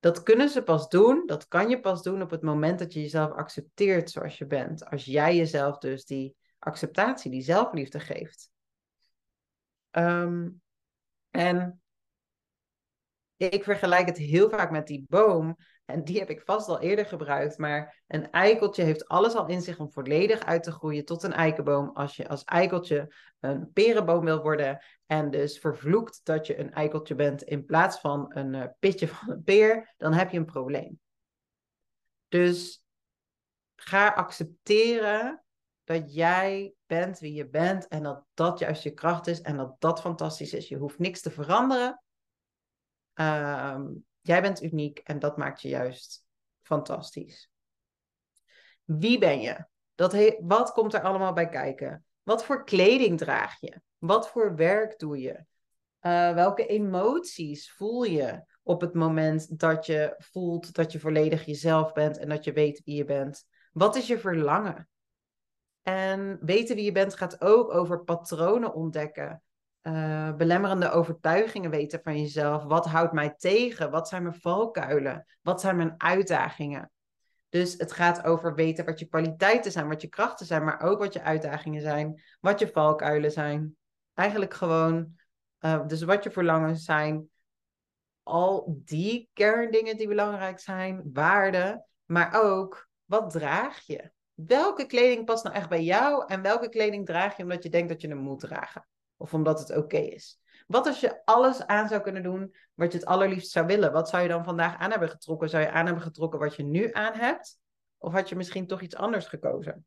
Dat 0.00 0.22
kunnen 0.22 0.48
ze 0.48 0.62
pas 0.62 0.88
doen, 0.88 1.26
dat 1.26 1.48
kan 1.48 1.68
je 1.68 1.80
pas 1.80 2.02
doen 2.02 2.22
op 2.22 2.30
het 2.30 2.42
moment 2.42 2.78
dat 2.78 2.92
je 2.92 3.00
jezelf 3.00 3.32
accepteert 3.32 4.10
zoals 4.10 4.38
je 4.38 4.46
bent. 4.46 4.84
Als 4.84 5.04
jij 5.04 5.36
jezelf 5.36 5.78
dus 5.78 6.04
die 6.04 6.36
acceptatie, 6.58 7.30
die 7.30 7.42
zelfliefde 7.42 8.00
geeft. 8.00 8.50
Ehm, 9.90 10.48
en 11.30 11.82
ik 13.36 13.64
vergelijk 13.64 14.06
het 14.06 14.18
heel 14.18 14.50
vaak 14.50 14.70
met 14.70 14.86
die 14.86 15.04
boom. 15.08 15.56
En 15.86 16.04
die 16.04 16.18
heb 16.18 16.30
ik 16.30 16.42
vast 16.44 16.68
al 16.68 16.80
eerder 16.80 17.06
gebruikt. 17.06 17.58
Maar 17.58 18.02
een 18.06 18.30
eikeltje 18.30 18.82
heeft 18.82 19.08
alles 19.08 19.34
al 19.34 19.46
in 19.46 19.62
zich 19.62 19.78
om 19.78 19.92
volledig 19.92 20.40
uit 20.40 20.62
te 20.62 20.72
groeien 20.72 21.04
tot 21.04 21.22
een 21.22 21.32
eikenboom. 21.32 21.90
Als 21.90 22.16
je 22.16 22.28
als 22.28 22.44
eikeltje 22.44 23.14
een 23.40 23.72
perenboom 23.72 24.24
wil 24.24 24.42
worden. 24.42 24.84
En 25.06 25.30
dus 25.30 25.58
vervloekt 25.58 26.20
dat 26.24 26.46
je 26.46 26.58
een 26.58 26.72
eikeltje 26.72 27.14
bent 27.14 27.42
in 27.42 27.64
plaats 27.64 27.98
van 27.98 28.36
een 28.36 28.54
uh, 28.54 28.64
pitje 28.78 29.08
van 29.08 29.30
een 29.30 29.42
peer. 29.42 29.94
Dan 29.96 30.12
heb 30.12 30.30
je 30.30 30.38
een 30.38 30.44
probleem. 30.44 31.00
Dus 32.28 32.82
ga 33.74 34.08
accepteren 34.08 35.44
dat 35.84 36.14
jij 36.14 36.74
bent 36.86 37.18
wie 37.18 37.32
je 37.32 37.48
bent. 37.48 37.88
En 37.88 38.02
dat 38.02 38.24
dat 38.34 38.58
juist 38.58 38.82
je 38.82 38.90
kracht 38.90 39.26
is. 39.26 39.40
En 39.40 39.56
dat 39.56 39.76
dat 39.78 40.00
fantastisch 40.00 40.52
is. 40.52 40.68
Je 40.68 40.76
hoeft 40.76 40.98
niks 40.98 41.20
te 41.20 41.30
veranderen. 41.30 42.02
Ehm, 43.12 43.84
jij 44.26 44.42
bent 44.42 44.62
uniek 44.62 44.98
en 44.98 45.18
dat 45.18 45.36
maakt 45.36 45.62
je 45.62 45.68
juist 45.68 46.26
fantastisch. 46.62 47.50
Wie 48.84 49.18
ben 49.18 49.40
je? 49.40 49.66
Dat 49.94 50.34
wat 50.40 50.72
komt 50.72 50.94
er 50.94 51.02
allemaal 51.02 51.32
bij 51.32 51.48
kijken? 51.48 52.04
Wat 52.22 52.44
voor 52.44 52.64
kleding 52.64 53.18
draag 53.18 53.60
je? 53.60 53.80
Wat 53.98 54.28
voor 54.28 54.56
werk 54.56 54.98
doe 54.98 55.20
je? 55.20 55.44
Uh, 56.00 56.34
welke 56.34 56.66
emoties 56.66 57.72
voel 57.72 58.02
je 58.02 58.44
op 58.62 58.80
het 58.80 58.94
moment 58.94 59.58
dat 59.58 59.86
je 59.86 60.14
voelt 60.18 60.74
dat 60.74 60.92
je 60.92 61.00
volledig 61.00 61.44
jezelf 61.44 61.92
bent 61.92 62.18
en 62.18 62.28
dat 62.28 62.44
je 62.44 62.52
weet 62.52 62.82
wie 62.84 62.96
je 62.96 63.04
bent? 63.04 63.44
Wat 63.72 63.96
is 63.96 64.06
je 64.06 64.18
verlangen? 64.18 64.88
En 65.82 66.38
weten 66.40 66.76
wie 66.76 66.84
je 66.84 66.92
bent 66.92 67.16
gaat 67.16 67.40
ook 67.40 67.74
over 67.74 68.04
patronen 68.04 68.74
ontdekken. 68.74 69.42
Uh, 69.86 70.34
belemmerende 70.34 70.90
overtuigingen 70.90 71.70
weten 71.70 72.00
van 72.02 72.20
jezelf. 72.20 72.64
Wat 72.64 72.86
houdt 72.86 73.12
mij 73.12 73.34
tegen? 73.36 73.90
Wat 73.90 74.08
zijn 74.08 74.22
mijn 74.22 74.40
valkuilen? 74.40 75.26
Wat 75.42 75.60
zijn 75.60 75.76
mijn 75.76 75.94
uitdagingen? 75.96 76.90
Dus 77.48 77.74
het 77.74 77.92
gaat 77.92 78.24
over 78.24 78.54
weten 78.54 78.84
wat 78.84 78.98
je 78.98 79.06
kwaliteiten 79.06 79.72
zijn, 79.72 79.88
wat 79.88 80.02
je 80.02 80.08
krachten 80.08 80.46
zijn, 80.46 80.64
maar 80.64 80.80
ook 80.80 80.98
wat 80.98 81.12
je 81.12 81.22
uitdagingen 81.22 81.80
zijn, 81.80 82.22
wat 82.40 82.58
je 82.58 82.68
valkuilen 82.68 83.30
zijn. 83.30 83.76
Eigenlijk 84.14 84.54
gewoon, 84.54 85.18
uh, 85.60 85.86
dus 85.86 86.02
wat 86.02 86.24
je 86.24 86.30
verlangens 86.30 86.84
zijn. 86.84 87.28
Al 88.22 88.80
die 88.84 89.30
kerndingen 89.32 89.96
die 89.96 90.08
belangrijk 90.08 90.58
zijn, 90.58 91.10
waarden, 91.12 91.86
maar 92.04 92.42
ook 92.42 92.88
wat 93.04 93.30
draag 93.30 93.80
je? 93.80 94.10
Welke 94.34 94.86
kleding 94.86 95.24
past 95.24 95.44
nou 95.44 95.56
echt 95.56 95.68
bij 95.68 95.82
jou 95.82 96.24
en 96.26 96.42
welke 96.42 96.68
kleding 96.68 97.06
draag 97.06 97.36
je 97.36 97.42
omdat 97.42 97.62
je 97.62 97.68
denkt 97.68 97.88
dat 97.88 98.00
je 98.00 98.08
hem 98.08 98.18
moet 98.18 98.40
dragen? 98.40 98.86
Of 99.16 99.34
omdat 99.34 99.58
het 99.58 99.76
oké 99.76 99.96
is. 99.96 100.40
Wat 100.66 100.86
als 100.86 101.00
je 101.00 101.24
alles 101.24 101.66
aan 101.66 101.88
zou 101.88 102.02
kunnen 102.02 102.22
doen 102.22 102.54
wat 102.74 102.92
je 102.92 102.98
het 102.98 103.06
allerliefst 103.06 103.50
zou 103.50 103.66
willen? 103.66 103.92
Wat 103.92 104.08
zou 104.08 104.22
je 104.22 104.28
dan 104.28 104.44
vandaag 104.44 104.76
aan 104.76 104.90
hebben 104.90 105.08
getrokken? 105.08 105.48
Zou 105.48 105.62
je 105.62 105.70
aan 105.70 105.84
hebben 105.86 106.02
getrokken 106.02 106.38
wat 106.38 106.56
je 106.56 106.62
nu 106.62 106.92
aan 106.92 107.14
hebt? 107.14 107.58
Of 107.98 108.12
had 108.12 108.28
je 108.28 108.36
misschien 108.36 108.66
toch 108.66 108.80
iets 108.80 108.96
anders 108.96 109.26
gekozen? 109.26 109.86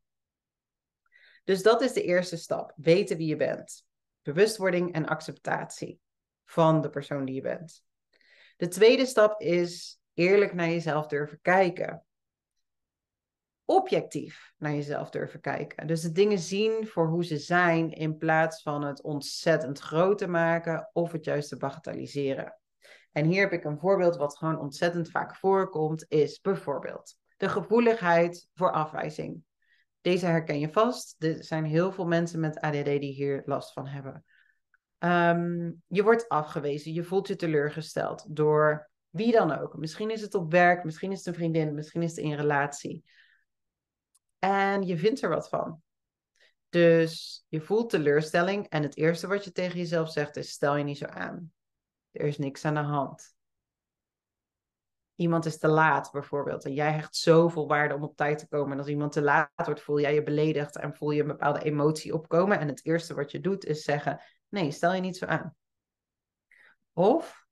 Dus 1.44 1.62
dat 1.62 1.80
is 1.80 1.92
de 1.92 2.02
eerste 2.02 2.36
stap. 2.36 2.72
Weten 2.76 3.16
wie 3.16 3.26
je 3.26 3.36
bent. 3.36 3.84
Bewustwording 4.22 4.92
en 4.92 5.06
acceptatie 5.06 6.00
van 6.44 6.80
de 6.80 6.90
persoon 6.90 7.24
die 7.24 7.34
je 7.34 7.40
bent. 7.40 7.84
De 8.56 8.68
tweede 8.68 9.06
stap 9.06 9.40
is 9.40 10.00
eerlijk 10.14 10.52
naar 10.52 10.68
jezelf 10.68 11.06
durven 11.06 11.38
kijken 11.42 12.04
objectief 13.70 14.52
naar 14.58 14.72
jezelf 14.72 15.10
durven 15.10 15.40
kijken. 15.40 15.86
Dus 15.86 16.00
de 16.00 16.12
dingen 16.12 16.38
zien 16.38 16.86
voor 16.86 17.08
hoe 17.08 17.24
ze 17.24 17.38
zijn 17.38 17.90
in 17.90 18.16
plaats 18.16 18.62
van 18.62 18.84
het 18.84 19.02
ontzettend 19.02 19.78
groot 19.78 20.18
te 20.18 20.26
maken 20.26 20.90
of 20.92 21.12
het 21.12 21.24
juist 21.24 21.48
te 21.48 21.56
bagatelliseren. 21.56 22.58
En 23.12 23.24
hier 23.24 23.40
heb 23.40 23.52
ik 23.52 23.64
een 23.64 23.78
voorbeeld 23.78 24.16
wat 24.16 24.36
gewoon 24.38 24.58
ontzettend 24.58 25.10
vaak 25.10 25.36
voorkomt, 25.36 26.04
is 26.08 26.40
bijvoorbeeld 26.40 27.16
de 27.36 27.48
gevoeligheid 27.48 28.48
voor 28.54 28.72
afwijzing. 28.72 29.42
Deze 30.00 30.26
herken 30.26 30.58
je 30.58 30.72
vast. 30.72 31.14
Er 31.18 31.44
zijn 31.44 31.64
heel 31.64 31.92
veel 31.92 32.06
mensen 32.06 32.40
met 32.40 32.60
ADD 32.60 32.84
die 32.84 33.12
hier 33.12 33.42
last 33.44 33.72
van 33.72 33.86
hebben. 33.86 34.24
Ehm, 34.98 35.70
je 35.86 36.02
wordt 36.02 36.28
afgewezen, 36.28 36.92
je 36.92 37.04
voelt 37.04 37.28
je 37.28 37.36
teleurgesteld 37.36 38.24
door 38.28 38.90
wie 39.10 39.32
dan 39.32 39.58
ook. 39.58 39.76
Misschien 39.76 40.10
is 40.10 40.20
het 40.20 40.34
op 40.34 40.50
werk, 40.50 40.84
misschien 40.84 41.12
is 41.12 41.18
het 41.18 41.26
een 41.26 41.34
vriendin, 41.34 41.74
misschien 41.74 42.02
is 42.02 42.10
het 42.10 42.24
in 42.24 42.34
relatie. 42.34 43.04
En 44.40 44.82
je 44.82 44.98
vindt 44.98 45.22
er 45.22 45.28
wat 45.28 45.48
van. 45.48 45.82
Dus 46.68 47.44
je 47.48 47.60
voelt 47.60 47.90
teleurstelling 47.90 48.68
en 48.68 48.82
het 48.82 48.96
eerste 48.96 49.26
wat 49.26 49.44
je 49.44 49.52
tegen 49.52 49.78
jezelf 49.78 50.10
zegt 50.10 50.36
is: 50.36 50.50
stel 50.50 50.76
je 50.76 50.84
niet 50.84 50.98
zo 50.98 51.04
aan. 51.04 51.52
Er 52.10 52.26
is 52.26 52.38
niks 52.38 52.64
aan 52.64 52.74
de 52.74 52.80
hand. 52.80 53.34
Iemand 55.14 55.46
is 55.46 55.58
te 55.58 55.68
laat 55.68 56.10
bijvoorbeeld 56.12 56.64
en 56.64 56.74
jij 56.74 56.92
hecht 56.92 57.16
zoveel 57.16 57.68
waarde 57.68 57.94
om 57.94 58.02
op 58.02 58.16
tijd 58.16 58.38
te 58.38 58.48
komen. 58.48 58.72
En 58.72 58.78
als 58.78 58.88
iemand 58.88 59.12
te 59.12 59.22
laat 59.22 59.50
wordt, 59.54 59.80
voel 59.80 60.00
jij 60.00 60.14
je 60.14 60.22
beledigd 60.22 60.76
en 60.76 60.94
voel 60.94 61.10
je 61.10 61.20
een 61.20 61.26
bepaalde 61.26 61.62
emotie 61.62 62.14
opkomen. 62.14 62.58
En 62.58 62.68
het 62.68 62.84
eerste 62.84 63.14
wat 63.14 63.30
je 63.30 63.40
doet 63.40 63.64
is 63.64 63.82
zeggen: 63.82 64.20
nee, 64.48 64.70
stel 64.70 64.94
je 64.94 65.00
niet 65.00 65.16
zo 65.16 65.26
aan. 65.26 65.56
Of 66.92 67.46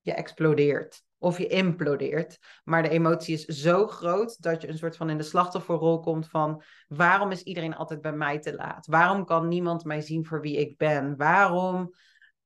je 0.00 0.12
explodeert 0.12 1.04
of 1.20 1.38
je 1.38 1.46
implodeert. 1.46 2.38
Maar 2.64 2.82
de 2.82 2.88
emotie 2.88 3.34
is 3.34 3.44
zo 3.44 3.86
groot 3.86 4.42
dat 4.42 4.62
je 4.62 4.68
een 4.68 4.78
soort 4.78 4.96
van 4.96 5.10
in 5.10 5.16
de 5.16 5.22
slachtofferrol 5.22 6.00
komt 6.00 6.28
van 6.28 6.62
waarom 6.88 7.30
is 7.30 7.42
iedereen 7.42 7.74
altijd 7.74 8.00
bij 8.00 8.12
mij 8.12 8.38
te 8.38 8.54
laat? 8.54 8.86
Waarom 8.86 9.24
kan 9.24 9.48
niemand 9.48 9.84
mij 9.84 10.00
zien 10.00 10.26
voor 10.26 10.40
wie 10.40 10.56
ik 10.56 10.76
ben? 10.76 11.16
Waarom 11.16 11.94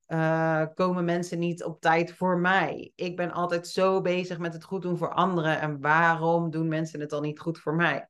uh, 0.09 0.65
komen 0.75 1.05
mensen 1.05 1.39
niet 1.39 1.65
op 1.65 1.81
tijd 1.81 2.13
voor 2.13 2.39
mij? 2.39 2.93
Ik 2.95 3.17
ben 3.17 3.33
altijd 3.33 3.69
zo 3.69 4.01
bezig 4.01 4.39
met 4.39 4.53
het 4.53 4.65
goed 4.65 4.83
doen 4.83 4.99
voor 4.99 5.15
anderen 5.15 5.61
en 5.61 5.81
waarom 5.81 6.51
doen 6.51 6.69
mensen 6.69 7.01
het 7.01 7.11
dan 7.11 7.23
niet 7.23 7.41
goed 7.41 7.59
voor 7.59 7.75
mij? 7.75 8.09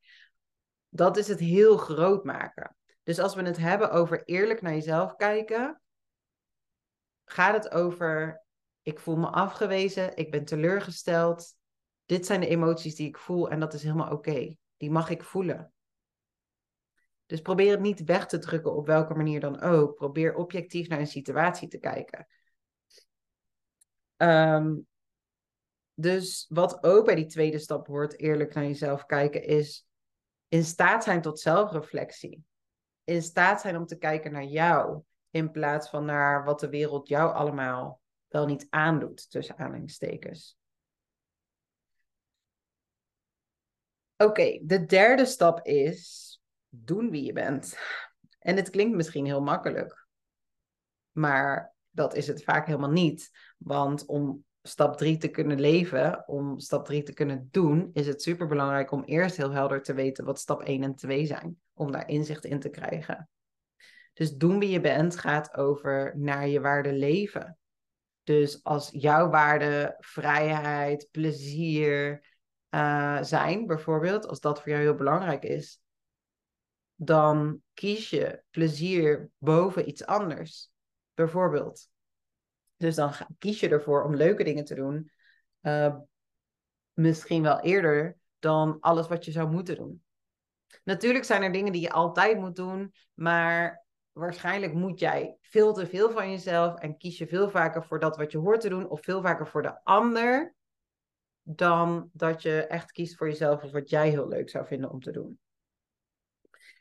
Dat 0.89 1.17
is 1.17 1.29
het 1.29 1.41
heel 1.41 1.77
groot 1.77 2.25
maken. 2.25 2.77
Dus 3.03 3.19
als 3.19 3.35
we 3.35 3.43
het 3.43 3.57
hebben 3.57 3.91
over 3.91 4.25
eerlijk 4.25 4.63
naar 4.63 4.73
jezelf 4.73 5.17
kijken, 5.17 5.81
gaat 7.25 7.55
het 7.55 7.71
over 7.71 8.44
ik 8.85 8.99
voel 8.99 9.17
me 9.17 9.27
afgewezen, 9.27 10.17
ik 10.17 10.31
ben 10.31 10.45
teleurgesteld. 10.45 11.57
dit 12.05 12.27
zijn 12.27 12.41
de 12.41 12.47
emoties 12.47 12.95
die 12.95 13.09
ik 13.09 13.19
voel 13.19 13.51
en 13.51 13.61
dat 13.61 13.75
is 13.75 13.83
helemaal 13.83 14.13
oké. 14.13 14.57
Die 14.77 14.91
mag 14.91 15.11
ik 15.11 15.23
voelen. 15.23 15.73
Dus 17.27 17.41
probeer 17.41 17.71
het 17.71 17.81
niet 17.81 18.05
weg 18.05 18.27
te 18.27 18.39
drukken 18.39 18.75
op 18.75 18.87
welke 18.87 19.15
manier 19.15 19.41
dan 19.41 19.61
ook. 19.61 19.95
Probeer 19.95 20.35
objectief 20.35 20.89
naar 20.89 20.99
een 20.99 21.07
situatie 21.07 21.69
te 21.69 21.79
kijken. 21.79 22.27
Ehm, 24.17 24.75
dus 25.95 26.47
wat 26.49 26.83
ook 26.83 27.05
bij 27.05 27.15
die 27.15 27.27
tweede 27.27 27.59
stap 27.59 27.87
hoort, 27.87 28.19
eerlijk 28.19 28.55
naar 28.55 28.65
jezelf 28.65 29.07
kijken, 29.07 29.45
is 29.45 29.87
in 30.49 30.65
staat 30.65 31.05
zijn 31.05 31.23
tot 31.23 31.41
zelfreflectie. 31.41 32.45
In 33.05 33.23
staat 33.23 33.61
zijn 33.61 33.77
om 33.77 33.87
te 33.87 33.99
kijken 33.99 34.33
naar 34.33 34.45
jou, 34.45 35.03
in 35.31 35.51
plaats 35.51 35.89
van 35.89 36.05
naar 36.05 36.45
wat 36.45 36.61
de 36.61 36.69
wereld 36.69 37.09
jou 37.09 37.35
allemaal 37.35 38.03
wel 38.35 38.47
niet 38.47 38.67
aandoet, 38.71 39.31
tussen 39.31 39.59
aanhalingstekens. 39.59 40.57
Oké, 44.17 44.61
de 44.63 44.85
derde 44.85 45.25
stap 45.25 45.67
is 45.67 46.33
doen 46.69 47.11
wie 47.11 47.25
je 47.25 47.33
bent. 47.33 47.79
En 48.39 48.57
het 48.57 48.71
klinkt 48.71 48.97
misschien 48.97 49.25
heel 49.25 49.43
makkelijk, 49.43 50.07
maar 51.13 51.75
dat 51.91 52.15
is 52.15 52.27
het 52.27 52.45
vaak 52.45 52.67
helemaal 52.67 52.91
niet. 52.91 53.31
Want 53.59 54.07
om 54.07 54.45
stap 54.63 54.97
drie 54.97 55.17
te 55.17 55.29
kunnen 55.29 55.61
leven, 55.61 56.29
om 56.29 56.59
stap 56.59 56.85
drie 56.85 57.03
te 57.03 57.13
kunnen 57.13 57.49
doen, 57.51 57.91
is 57.93 58.07
het 58.07 58.23
super 58.23 58.47
belangrijk 58.47 58.91
om 58.91 59.05
eerst 59.05 59.37
heel 59.37 59.51
helder 59.51 59.83
te 59.83 59.95
weten 59.95 60.25
wat 60.25 60.39
stap 60.39 60.63
1 60.63 60.83
en 60.83 60.95
2 60.95 61.27
zijn. 61.27 61.61
Om 61.73 61.93
daar 61.93 62.09
inzicht 62.09 62.45
in 62.45 62.61
te 62.61 62.71
krijgen. 62.71 63.29
Dus 64.13 64.37
doen 64.37 64.59
wie 64.59 64.71
je 64.71 64.81
bent 64.81 65.17
gaat 65.17 65.55
over 65.55 66.19
naar 66.19 66.49
je 66.49 66.61
waarde 66.61 66.93
leven. 66.93 67.59
Dus 68.25 68.65
als 68.65 68.91
jouw 68.93 69.29
waarde 69.31 69.97
vrijheid, 69.99 71.09
plezier 71.11 72.27
uh, 72.71 73.23
zijn, 73.23 73.67
bijvoorbeeld, 73.67 74.27
als 74.27 74.41
dat 74.41 74.61
voor 74.61 74.71
jou 74.71 74.83
heel 74.83 74.95
belangrijk 74.95 75.43
is, 75.43 75.81
dan 76.95 77.61
kies 77.75 78.11
je 78.11 78.43
plezier 78.51 79.31
boven 79.39 79.89
iets 79.89 80.07
anders. 80.07 80.71
Bijvoorbeeld. 81.15 81.89
Dus 82.77 82.95
dan 82.95 83.13
kies 83.39 83.61
je 83.61 83.69
ervoor 83.69 84.05
om 84.05 84.17
leuke 84.17 84.45
dingen 84.45 84.65
te 84.65 84.75
doen. 84.75 85.11
Uh, 85.63 85.97
misschien 86.93 87.43
wel 87.43 87.61
eerder 87.61 88.17
dan 88.39 88.77
alles 88.81 89.09
wat 89.09 89.25
je 89.25 89.31
zou 89.31 89.51
moeten 89.51 89.77
doen. 89.77 90.03
Natuurlijk 90.85 91.25
zijn 91.25 91.43
er 91.43 91.53
dingen 91.53 91.73
die 91.73 91.81
je 91.81 91.91
altijd 91.91 92.39
moet 92.39 92.57
doen, 92.57 92.95
maar 93.15 93.84
waarschijnlijk 94.15 94.73
moet 94.73 95.01
jij 95.01 95.37
veel 95.41 95.73
te 95.73 95.87
veel 95.87 96.11
van 96.11 96.31
jezelf 96.31 96.75
en 96.75 96.97
kies 96.97 97.19
je 97.19 97.27
veel 97.27 97.51
vaker 97.51 97.85
voor 97.85 97.99
dat 97.99 98.17
wat 98.17 98.33
je 98.33 98.39
hoort 98.39 98.61
te 98.61 98.69
doen 98.69 98.89
of 98.89 99.03
veel 99.03 99.23
vaker 99.23 99.47
voor 99.47 99.63
de 99.63 99.85
ander 99.85 100.55
dan 101.43 102.11
dat 102.13 102.43
je 102.43 102.67
echt 102.67 102.93
kiest 102.93 103.17
voor 103.17 103.29
jezelf 103.29 103.63
of 103.63 103.73
wat 103.73 103.91
jij 103.91 104.09
heel 104.09 104.29
leuk 104.29 104.51
zou 104.51 104.67
vinden 104.67 104.91
om 104.91 105.01
te 105.01 105.11
doen. 105.11 105.39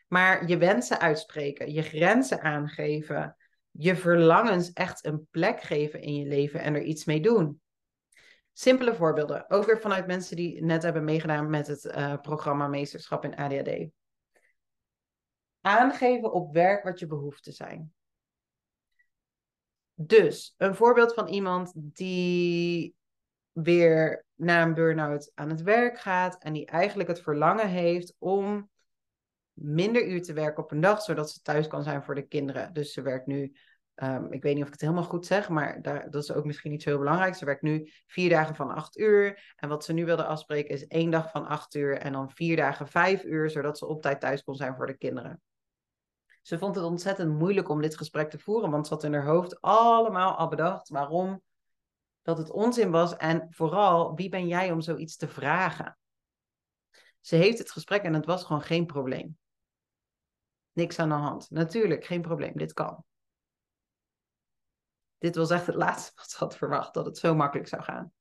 Maar 0.08 0.48
je 0.48 0.58
wensen 0.58 1.00
uitspreken, 1.00 1.74
je 1.74 1.82
grenzen 1.82 2.42
aangeven, 2.42 3.38
je 3.72 3.96
verlangens 3.96 4.74
echt 4.74 5.06
een 5.06 5.28
plek 5.32 5.62
geven 5.62 6.02
in 6.02 6.16
je 6.16 6.26
leven 6.26 6.60
en 6.60 6.76
er 6.76 6.84
iets 6.84 7.06
mee 7.06 7.22
doen. 7.22 7.62
Simpele 8.52 8.96
voorbeelden, 8.96 9.50
ook 9.50 9.66
weer 9.66 9.80
vanuit 9.80 10.08
mensen 10.08 10.36
die 10.36 10.64
net 10.64 10.84
hebben 10.84 11.04
meegedaan 11.04 11.50
met 11.50 11.68
het 11.68 11.86
uh, 11.86 12.14
programma 12.22 12.68
Meesterschap 12.68 13.24
in 13.24 13.36
ADHD. 13.36 13.92
Aangeven 15.66 16.32
op 16.32 16.54
werk 16.54 16.84
wat 16.84 17.00
je 17.00 17.08
behoeften 17.08 17.54
zijn. 17.54 17.94
Dus 19.96 20.54
een 20.58 20.76
voorbeeld 20.76 21.14
van 21.14 21.28
iemand 21.28 21.72
die 21.76 22.96
weer 23.52 24.26
na 24.36 24.62
een 24.62 24.74
burn-out 24.74 25.32
aan 25.34 25.50
het 25.50 25.62
werk 25.62 26.00
gaat 26.00 26.44
en 26.44 26.54
die 26.54 26.66
eigenlijk 26.66 27.10
het 27.10 27.22
verlangen 27.22 27.68
heeft 27.68 28.16
om 28.18 28.70
minder 29.54 30.08
uur 30.08 30.22
te 30.22 30.34
werken 30.34 30.64
op 30.64 30.72
een 30.72 30.82
dag, 30.82 31.02
zodat 31.02 31.32
ze 31.32 31.42
thuis 31.42 31.68
kan 31.68 31.84
zijn 31.84 32.04
voor 32.04 32.16
de 32.16 32.28
kinderen. 32.28 32.74
Dus 32.74 32.94
ze 32.94 33.02
werkt 33.02 33.26
nu, 33.26 33.56
um, 33.96 34.32
ik 34.32 34.44
weet 34.44 34.54
niet 34.54 34.62
of 34.62 34.68
ik 34.68 34.74
het 34.74 34.82
helemaal 34.82 35.04
goed 35.04 35.26
zeg, 35.26 35.50
maar 35.50 35.82
daar, 35.82 36.10
dat 36.10 36.24
is 36.24 36.32
ook 36.32 36.46
misschien 36.46 36.72
niet 36.72 36.84
zo 36.84 36.90
heel 36.90 37.00
belangrijk. 37.00 37.36
Ze 37.36 37.46
werkt 37.46 37.62
nu 37.62 37.92
vier 38.08 38.30
dagen 38.30 38.56
van 38.56 38.72
acht 38.72 38.98
uur. 38.98 39.54
En 39.56 39.70
wat 39.70 39.86
ze 39.86 39.94
nu 39.94 40.06
wilde 40.06 40.26
afspreken 40.26 40.74
is 40.74 40.88
één 40.88 41.12
dag 41.12 41.32
van 41.32 41.48
acht 41.48 41.76
uur 41.76 41.98
en 41.98 42.12
dan 42.12 42.32
vier 42.32 42.56
dagen 42.56 42.88
vijf 42.88 43.24
uur, 43.24 43.50
zodat 43.50 43.78
ze 43.78 43.86
op 43.86 44.02
tijd 44.02 44.20
thuis 44.20 44.44
kon 44.44 44.56
zijn 44.56 44.76
voor 44.76 44.88
de 44.88 44.98
kinderen. 44.98 45.42
Ze 46.44 46.58
vond 46.58 46.76
het 46.76 46.86
ontzettend 46.86 47.40
moeilijk 47.40 47.70
om 47.70 47.82
dit 47.82 47.98
gesprek 47.98 48.30
te 48.30 48.40
voeren, 48.40 48.72
want 48.72 48.88
ze 48.88 48.94
had 48.94 49.04
in 49.04 49.14
haar 49.14 49.26
hoofd 49.26 49.62
allemaal 49.62 50.36
al 50.36 50.48
bedacht 50.48 50.90
waarom 50.90 51.42
dat 52.22 52.38
het 52.38 52.50
onzin 52.50 52.92
was 52.92 53.16
en 53.16 53.48
vooral 53.50 54.16
wie 54.16 54.30
ben 54.30 54.48
jij 54.48 54.72
om 54.72 54.82
zoiets 54.82 55.16
te 55.16 55.28
vragen. 55.28 55.98
Ze 57.20 57.36
heeft 57.36 57.58
het 57.58 57.72
gesprek 57.72 58.04
en 58.04 58.14
het 58.14 58.26
was 58.26 58.44
gewoon 58.44 58.62
geen 58.62 58.86
probleem. 58.86 59.38
Niks 60.72 61.00
aan 61.00 61.10
de 61.10 61.16
hand. 61.16 61.50
Natuurlijk, 61.50 62.06
geen 62.06 62.22
probleem, 62.22 62.58
dit 62.58 62.74
kan. 62.74 63.04
Dit 65.18 65.36
was 65.36 65.50
echt 65.50 65.66
het 65.66 65.76
laatste 65.86 66.12
wat 66.16 66.30
ze 66.30 66.38
had 66.38 66.58
verwacht, 66.58 66.94
dat 66.94 67.06
het 67.06 67.18
zo 67.18 67.36
makkelijk 67.36 67.68
zou 67.68 67.82
gaan. 67.82 68.14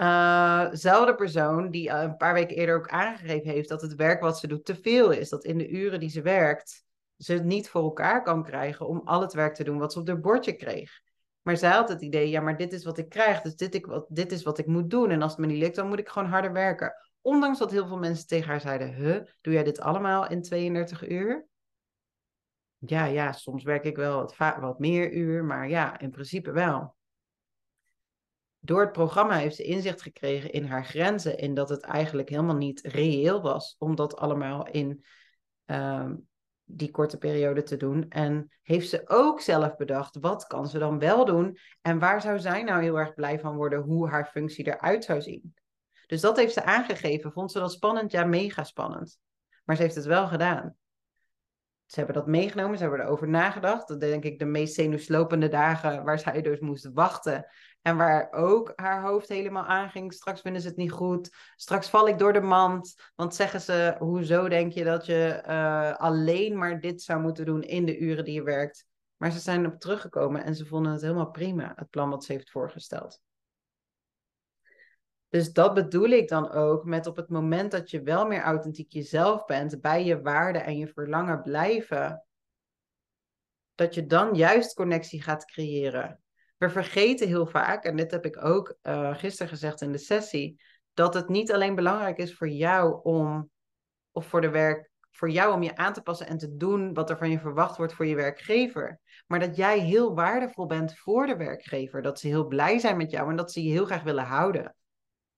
Uh, 0.00 0.68
zelfde 0.72 1.14
persoon 1.14 1.70
die 1.70 1.90
een 1.90 2.16
paar 2.16 2.34
weken 2.34 2.56
eerder 2.56 2.76
ook 2.76 2.88
aangegeven 2.88 3.50
heeft 3.50 3.68
dat 3.68 3.82
het 3.82 3.94
werk 3.94 4.20
wat 4.20 4.38
ze 4.38 4.46
doet 4.46 4.64
te 4.64 4.74
veel 4.74 5.10
is. 5.10 5.28
Dat 5.28 5.44
in 5.44 5.58
de 5.58 5.68
uren 5.68 6.00
die 6.00 6.10
ze 6.10 6.22
werkt, 6.22 6.84
ze 7.16 7.32
het 7.32 7.44
niet 7.44 7.68
voor 7.68 7.82
elkaar 7.82 8.22
kan 8.22 8.44
krijgen 8.44 8.86
om 8.88 9.00
al 9.04 9.20
het 9.20 9.32
werk 9.32 9.54
te 9.54 9.64
doen 9.64 9.78
wat 9.78 9.92
ze 9.92 9.98
op 9.98 10.06
haar 10.06 10.20
bordje 10.20 10.52
kreeg. 10.52 11.00
Maar 11.42 11.56
zij 11.56 11.70
had 11.70 11.88
het 11.88 12.02
idee, 12.02 12.30
ja, 12.30 12.40
maar 12.40 12.56
dit 12.56 12.72
is 12.72 12.84
wat 12.84 12.98
ik 12.98 13.08
krijg, 13.08 13.40
dus 13.40 13.56
dit, 13.56 13.74
ik, 13.74 13.86
wat, 13.86 14.06
dit 14.08 14.32
is 14.32 14.42
wat 14.42 14.58
ik 14.58 14.66
moet 14.66 14.90
doen. 14.90 15.10
En 15.10 15.22
als 15.22 15.30
het 15.30 15.40
me 15.40 15.46
niet 15.46 15.62
lukt, 15.62 15.76
dan 15.76 15.88
moet 15.88 15.98
ik 15.98 16.08
gewoon 16.08 16.28
harder 16.28 16.52
werken. 16.52 16.94
Ondanks 17.20 17.58
dat 17.58 17.70
heel 17.70 17.86
veel 17.86 17.98
mensen 17.98 18.26
tegen 18.26 18.48
haar 18.48 18.60
zeiden, 18.60 18.94
huh, 18.94 19.20
doe 19.40 19.52
jij 19.52 19.64
dit 19.64 19.80
allemaal 19.80 20.28
in 20.28 20.42
32 20.42 21.08
uur? 21.08 21.46
Ja, 22.78 23.04
ja, 23.04 23.32
soms 23.32 23.64
werk 23.64 23.84
ik 23.84 23.96
wel 23.96 24.16
wat, 24.16 24.36
wat 24.60 24.78
meer 24.78 25.12
uur, 25.12 25.44
maar 25.44 25.68
ja, 25.68 25.98
in 25.98 26.10
principe 26.10 26.50
wel. 26.52 26.96
Door 28.68 28.80
het 28.80 28.92
programma 28.92 29.36
heeft 29.36 29.56
ze 29.56 29.62
inzicht 29.62 30.02
gekregen 30.02 30.52
in 30.52 30.64
haar 30.64 30.84
grenzen, 30.84 31.38
in 31.38 31.54
dat 31.54 31.68
het 31.68 31.82
eigenlijk 31.82 32.28
helemaal 32.28 32.56
niet 32.56 32.80
reëel 32.80 33.42
was 33.42 33.76
om 33.78 33.94
dat 33.94 34.16
allemaal 34.16 34.66
in 34.66 35.04
ehm, 35.64 36.14
die 36.64 36.90
korte 36.90 37.18
periode 37.18 37.62
te 37.62 37.76
doen. 37.76 38.08
En 38.08 38.52
heeft 38.62 38.88
ze 38.88 39.02
ook 39.06 39.40
zelf 39.40 39.76
bedacht, 39.76 40.18
wat 40.20 40.46
kan 40.46 40.66
ze 40.66 40.78
dan 40.78 40.98
wel 40.98 41.24
doen? 41.24 41.58
En 41.80 41.98
waar 41.98 42.20
zou 42.20 42.38
zij 42.38 42.62
nou 42.62 42.82
heel 42.82 42.98
erg 42.98 43.14
blij 43.14 43.40
van 43.40 43.56
worden 43.56 43.80
hoe 43.80 44.08
haar 44.08 44.26
functie 44.26 44.66
eruit 44.66 45.04
zou 45.04 45.22
zien? 45.22 45.54
Dus 46.06 46.20
dat 46.20 46.36
heeft 46.36 46.52
ze 46.52 46.64
aangegeven. 46.64 47.32
Vond 47.32 47.52
ze 47.52 47.58
dat 47.58 47.72
spannend? 47.72 48.10
Ja, 48.10 48.24
mega 48.24 48.64
spannend. 48.64 49.18
Maar 49.64 49.76
ze 49.76 49.82
heeft 49.82 49.94
het 49.94 50.04
wel 50.04 50.26
gedaan. 50.26 50.76
Ze 51.86 51.98
hebben 51.98 52.14
dat 52.14 52.26
meegenomen, 52.26 52.76
ze 52.76 52.82
hebben 52.82 53.00
erover 53.00 53.28
nagedacht. 53.28 53.88
Dat 53.88 54.00
denk 54.00 54.24
ik 54.24 54.38
de 54.38 54.44
meest 54.44 54.74
zenuwslopende 54.74 55.48
dagen 55.48 56.04
waar 56.04 56.18
zij 56.18 56.42
dus 56.42 56.60
moest 56.60 56.90
wachten. 56.92 57.46
En 57.82 57.96
waar 57.96 58.32
ook 58.32 58.72
haar 58.76 59.02
hoofd 59.02 59.28
helemaal 59.28 59.64
aanging. 59.64 60.12
Straks 60.12 60.40
vinden 60.40 60.62
ze 60.62 60.68
het 60.68 60.76
niet 60.76 60.92
goed. 60.92 61.30
Straks 61.56 61.90
val 61.90 62.08
ik 62.08 62.18
door 62.18 62.32
de 62.32 62.40
mand. 62.40 62.94
Want 63.14 63.34
zeggen 63.34 63.60
ze, 63.60 63.96
hoezo 63.98 64.48
denk 64.48 64.72
je 64.72 64.84
dat 64.84 65.06
je 65.06 65.28
eh, 65.28 65.94
alleen 65.94 66.58
maar 66.58 66.80
dit 66.80 67.02
zou 67.02 67.20
moeten 67.20 67.44
doen 67.44 67.62
in 67.62 67.84
de 67.84 67.98
uren 67.98 68.24
die 68.24 68.34
je 68.34 68.42
werkt? 68.42 68.86
Maar 69.16 69.30
ze 69.30 69.38
zijn 69.38 69.66
op 69.66 69.80
teruggekomen 69.80 70.44
en 70.44 70.54
ze 70.54 70.66
vonden 70.66 70.92
het 70.92 71.00
helemaal 71.00 71.30
prima, 71.30 71.72
het 71.76 71.90
plan 71.90 72.10
wat 72.10 72.24
ze 72.24 72.32
heeft 72.32 72.50
voorgesteld. 72.50 73.20
Dus 75.28 75.52
dat 75.52 75.74
bedoel 75.74 76.08
ik 76.08 76.28
dan 76.28 76.50
ook 76.50 76.84
met 76.84 77.06
op 77.06 77.16
het 77.16 77.28
moment 77.28 77.70
dat 77.70 77.90
je 77.90 78.02
wel 78.02 78.26
meer 78.26 78.42
authentiek 78.42 78.92
jezelf 78.92 79.44
bent, 79.44 79.80
bij 79.80 80.04
je 80.04 80.20
waarden 80.20 80.64
en 80.64 80.78
je 80.78 80.88
verlangen 80.88 81.42
blijven, 81.42 82.24
dat 83.74 83.94
je 83.94 84.06
dan 84.06 84.34
juist 84.34 84.74
connectie 84.74 85.22
gaat 85.22 85.44
creëren. 85.44 86.22
We 86.58 86.70
vergeten 86.70 87.26
heel 87.26 87.46
vaak, 87.46 87.84
en 87.84 87.96
dit 87.96 88.10
heb 88.10 88.24
ik 88.24 88.44
ook 88.44 88.76
uh, 88.82 89.16
gisteren 89.16 89.48
gezegd 89.48 89.80
in 89.80 89.92
de 89.92 89.98
sessie, 89.98 90.60
dat 90.94 91.14
het 91.14 91.28
niet 91.28 91.52
alleen 91.52 91.74
belangrijk 91.74 92.18
is 92.18 92.34
voor 92.34 92.48
jou 92.48 93.00
om, 93.02 93.50
of 94.12 94.26
voor 94.26 94.40
de 94.40 94.50
werk, 94.50 94.90
voor 95.10 95.30
jou 95.30 95.54
om 95.54 95.62
je 95.62 95.76
aan 95.76 95.92
te 95.92 96.02
passen 96.02 96.26
en 96.26 96.38
te 96.38 96.56
doen 96.56 96.94
wat 96.94 97.10
er 97.10 97.18
van 97.18 97.30
je 97.30 97.38
verwacht 97.38 97.76
wordt 97.76 97.92
voor 97.92 98.06
je 98.06 98.14
werkgever. 98.14 99.00
Maar 99.26 99.38
dat 99.38 99.56
jij 99.56 99.78
heel 99.78 100.14
waardevol 100.14 100.66
bent 100.66 100.98
voor 100.98 101.26
de 101.26 101.36
werkgever. 101.36 102.02
Dat 102.02 102.20
ze 102.20 102.26
heel 102.26 102.46
blij 102.46 102.78
zijn 102.78 102.96
met 102.96 103.10
jou 103.10 103.30
en 103.30 103.36
dat 103.36 103.52
ze 103.52 103.62
je 103.62 103.70
heel 103.70 103.84
graag 103.84 104.02
willen 104.02 104.24
houden. 104.24 104.74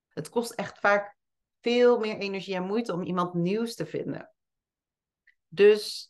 Het 0.08 0.28
kost 0.28 0.52
echt 0.52 0.78
vaak 0.78 1.16
veel 1.60 1.98
meer 1.98 2.16
energie 2.16 2.54
en 2.54 2.62
moeite 2.66 2.92
om 2.92 3.02
iemand 3.02 3.34
nieuws 3.34 3.74
te 3.74 3.86
vinden. 3.86 4.32
Dus 5.48 6.09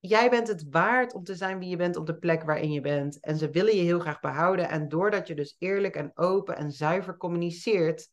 jij 0.00 0.30
bent 0.30 0.48
het 0.48 0.68
waard 0.70 1.14
om 1.14 1.24
te 1.24 1.34
zijn 1.34 1.58
wie 1.58 1.68
je 1.68 1.76
bent 1.76 1.96
op 1.96 2.06
de 2.06 2.18
plek 2.18 2.42
waarin 2.42 2.72
je 2.72 2.80
bent. 2.80 3.20
En 3.20 3.36
ze 3.36 3.50
willen 3.50 3.76
je 3.76 3.82
heel 3.82 4.00
graag 4.00 4.20
behouden. 4.20 4.68
En 4.68 4.88
doordat 4.88 5.26
je 5.26 5.34
dus 5.34 5.56
eerlijk 5.58 5.94
en 5.94 6.10
open 6.14 6.56
en 6.56 6.72
zuiver 6.72 7.16
communiceert, 7.16 8.10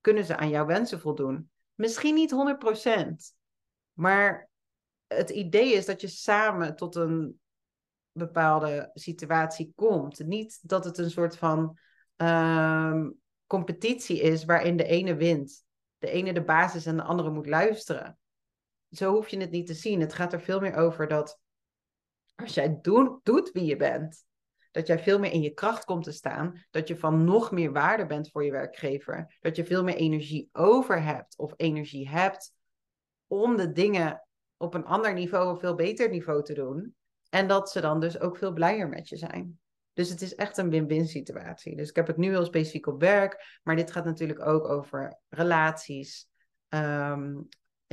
kunnen 0.00 0.24
ze 0.24 0.36
aan 0.36 0.48
jouw 0.48 0.66
wensen 0.66 1.00
voldoen. 1.00 1.50
Misschien 1.74 2.14
niet 2.14 2.32
100%, 2.32 3.34
maar 3.92 4.48
het 5.06 5.30
idee 5.30 5.72
is 5.72 5.86
dat 5.86 6.00
je 6.00 6.08
samen 6.08 6.76
tot 6.76 6.94
een 6.94 7.40
bepaalde 8.12 8.90
situatie 8.94 9.72
komt. 9.74 10.26
Niet 10.26 10.58
dat 10.62 10.84
het 10.84 10.98
een 10.98 11.10
soort 11.10 11.36
van 11.36 11.78
ehm, 12.16 13.10
competitie 13.46 14.20
is 14.20 14.44
waarin 14.44 14.76
de 14.76 14.84
ene 14.84 15.14
wint, 15.14 15.64
de 15.98 16.10
ene 16.10 16.32
de 16.32 16.44
basis 16.44 16.86
en 16.86 16.96
de 16.96 17.02
andere 17.02 17.30
moet 17.30 17.46
luisteren. 17.46 18.18
Zo 18.96 19.12
hoef 19.12 19.28
je 19.28 19.40
het 19.40 19.50
niet 19.50 19.66
te 19.66 19.74
zien. 19.74 20.00
Het 20.00 20.14
gaat 20.14 20.32
er 20.32 20.40
veel 20.40 20.60
meer 20.60 20.74
over 20.74 21.08
dat 21.08 21.40
als 22.34 22.54
jij 22.54 22.78
doet 23.22 23.50
wie 23.52 23.64
je 23.64 23.76
bent, 23.76 24.24
dat 24.70 24.86
jij 24.86 24.98
veel 24.98 25.18
meer 25.18 25.32
in 25.32 25.42
je 25.42 25.54
kracht 25.54 25.84
komt 25.84 26.04
te 26.04 26.12
staan, 26.12 26.64
dat 26.70 26.88
je 26.88 26.96
van 26.96 27.24
nog 27.24 27.50
meer 27.50 27.72
waarde 27.72 28.06
bent 28.06 28.30
voor 28.30 28.44
je 28.44 28.50
werkgever, 28.50 29.36
dat 29.40 29.56
je 29.56 29.64
veel 29.64 29.84
meer 29.84 29.94
energie 29.94 30.48
over 30.52 31.02
hebt 31.02 31.38
of 31.38 31.52
energie 31.56 32.08
hebt 32.08 32.52
om 33.26 33.56
de 33.56 33.72
dingen 33.72 34.26
op 34.56 34.74
een 34.74 34.84
ander 34.84 35.12
niveau, 35.12 35.50
een 35.50 35.58
veel 35.58 35.74
beter 35.74 36.08
niveau 36.08 36.42
te 36.42 36.54
doen. 36.54 36.94
En 37.30 37.48
dat 37.48 37.70
ze 37.70 37.80
dan 37.80 38.00
dus 38.00 38.20
ook 38.20 38.36
veel 38.36 38.52
blijer 38.52 38.88
met 38.88 39.08
je 39.08 39.16
zijn. 39.16 39.58
Dus 39.92 40.08
het 40.08 40.22
is 40.22 40.34
echt 40.34 40.56
een 40.56 40.70
win-win 40.70 41.06
situatie. 41.06 41.76
Dus 41.76 41.88
ik 41.88 41.96
heb 41.96 42.06
het 42.06 42.16
nu 42.16 42.28
heel 42.28 42.44
specifiek 42.44 42.86
op 42.86 43.00
werk, 43.00 43.60
maar 43.62 43.76
dit 43.76 43.90
gaat 43.90 44.04
natuurlijk 44.04 44.46
ook 44.46 44.68
over 44.68 45.20
relaties, 45.28 46.28
ehm, 46.68 47.40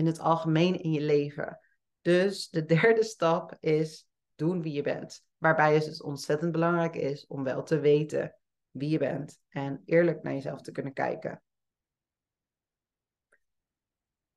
in 0.02 0.08
het 0.08 0.20
algemeen 0.20 0.82
in 0.82 0.92
je 0.92 1.02
leven. 1.02 1.60
Dus 2.02 2.50
de 2.50 2.66
derde 2.76 3.04
stap 3.04 3.58
is 3.60 4.08
doen 4.36 4.62
wie 4.62 4.74
je 4.74 4.82
bent. 4.82 5.24
Waarbij 5.38 5.74
het 5.74 5.86
dus 5.86 6.02
ontzettend 6.02 6.52
belangrijk 6.52 6.96
is 6.96 7.28
om 7.28 7.44
wel 7.44 7.64
te 7.64 7.80
weten 7.80 8.36
wie 8.72 8.90
je 8.90 8.98
bent 8.98 9.40
en 9.50 9.82
eerlijk 9.86 10.24
naar 10.24 10.34
jezelf 10.34 10.62
te 10.62 10.72
kunnen 10.72 10.94
kijken. 10.94 11.42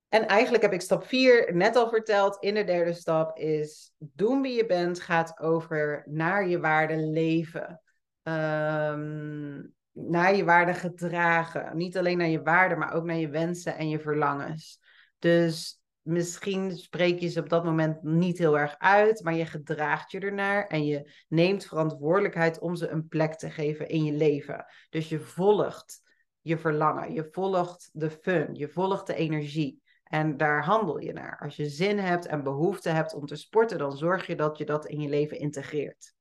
En 0.09 0.27
eigenlijk 0.27 0.63
heb 0.63 0.73
ik 0.73 0.81
stap 0.81 1.05
4 1.05 1.55
net 1.55 1.77
al 1.77 1.89
verteld. 1.89 2.37
In 2.41 2.55
de 2.55 2.65
derde 2.65 2.93
stap 2.93 3.39
is 3.39 3.93
doen 3.99 4.43
wie 4.43 4.57
je 4.57 4.67
bent 4.67 5.01
gaat 5.01 5.39
over 5.39 6.05
naar 6.07 6.49
je 6.49 6.61
waarde 6.61 6.97
leven. 6.97 7.81
Um, 8.23 9.75
naar 9.93 10.37
je 10.37 10.45
waarde 10.45 10.75
gedragen. 10.75 11.77
Niet 11.77 11.97
alleen 11.99 12.19
naar 12.19 12.29
je 12.29 12.43
waarde, 12.43 12.77
maar 12.77 12.93
ook 12.93 13.05
naar 13.05 13.17
je 13.17 13.29
wensen 13.29 13.77
en 13.77 13.89
je 13.89 14.01
verlangens. 14.01 14.83
Dus 15.25 15.81
misschien 16.03 16.77
spreek 16.77 17.21
je 17.21 17.29
ze 17.29 17.41
op 17.41 17.49
dat 17.49 17.65
moment 17.65 18.03
niet 18.03 18.39
heel 18.39 18.59
erg 18.59 18.79
uit, 18.79 19.23
maar 19.23 19.35
je 19.35 19.47
gedraagt 19.47 20.11
je 20.11 20.21
ernaar 20.21 20.67
en 20.67 20.87
je 20.87 21.25
neemt 21.29 21.67
verantwoordelijkheid 21.67 22.59
om 22.59 22.77
ze 22.77 22.89
een 22.89 23.09
plek 23.09 23.35
te 23.35 23.51
geven 23.51 23.89
in 23.89 24.05
je 24.05 24.13
leven. 24.13 24.67
Dus 24.91 25.09
je 25.09 25.21
volgt 25.21 26.01
je 26.41 26.59
verlangen, 26.59 27.13
je 27.13 27.29
volgt 27.31 27.91
de 27.93 28.11
fun, 28.11 28.55
je 28.55 28.69
volgt 28.69 29.07
de 29.07 29.15
energie. 29.15 29.83
En 30.05 30.37
daar 30.37 30.65
handel 30.65 30.99
je 30.99 31.13
naar. 31.13 31.39
Als 31.39 31.57
je 31.57 31.69
zin 31.69 31.99
hebt 31.99 32.27
en 32.27 32.43
behoefte 32.43 32.89
hebt 32.89 33.15
om 33.15 33.27
te 33.27 33.37
sporten, 33.37 33.79
dan 33.79 33.97
zorg 33.97 34.27
je 34.27 34.37
dat 34.37 34.59
je 34.59 34.65
dat 34.65 34.87
in 34.87 35.01
je 35.01 35.09
leven 35.09 35.39
integreert. 35.39 36.15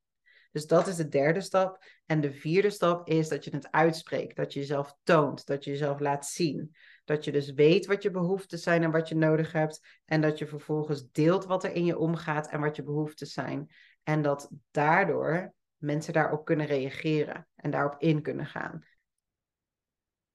Dus 0.52 0.68
dat 0.68 0.88
is 0.88 0.96
de 0.96 1.08
derde 1.08 1.42
stap. 1.42 1.84
En 2.06 2.22
de 2.22 2.32
vierde 2.32 2.70
stap 2.70 3.08
is 3.08 3.28
dat 3.28 3.44
je 3.44 3.52
het 3.52 3.72
uitspreekt, 3.72 4.36
dat 4.36 4.54
je 4.54 4.60
jezelf 4.60 4.98
toont, 5.04 5.46
dat 5.46 5.64
je 5.64 5.72
jezelf 5.72 6.00
laat 6.00 6.26
zien. 6.26 6.76
Dat 7.04 7.24
je 7.24 7.32
dus 7.32 7.54
weet 7.54 7.86
wat 7.86 8.04
je 8.04 8.12
behoeften 8.12 8.60
zijn 8.60 8.84
en 8.84 8.92
wat 8.92 9.10
je 9.10 9.16
nodig 9.16 9.52
hebt. 9.52 10.00
En 10.06 10.22
dat 10.22 10.38
je 10.38 10.48
vervolgens 10.48 11.12
deelt 11.12 11.46
wat 11.46 11.64
er 11.64 11.74
in 11.74 11.86
je 11.86 11.98
omgaat 11.98 12.50
en 12.50 12.62
wat 12.62 12.76
je 12.76 12.84
behoeften 12.84 13.28
zijn. 13.28 13.70
En 14.04 14.22
dat 14.22 14.50
daardoor 14.72 15.54
mensen 15.78 16.14
daarop 16.14 16.46
kunnen 16.46 16.66
reageren 16.66 17.48
en 17.56 17.72
daarop 17.72 18.02
in 18.02 18.22
kunnen 18.22 18.46
gaan. 18.46 18.86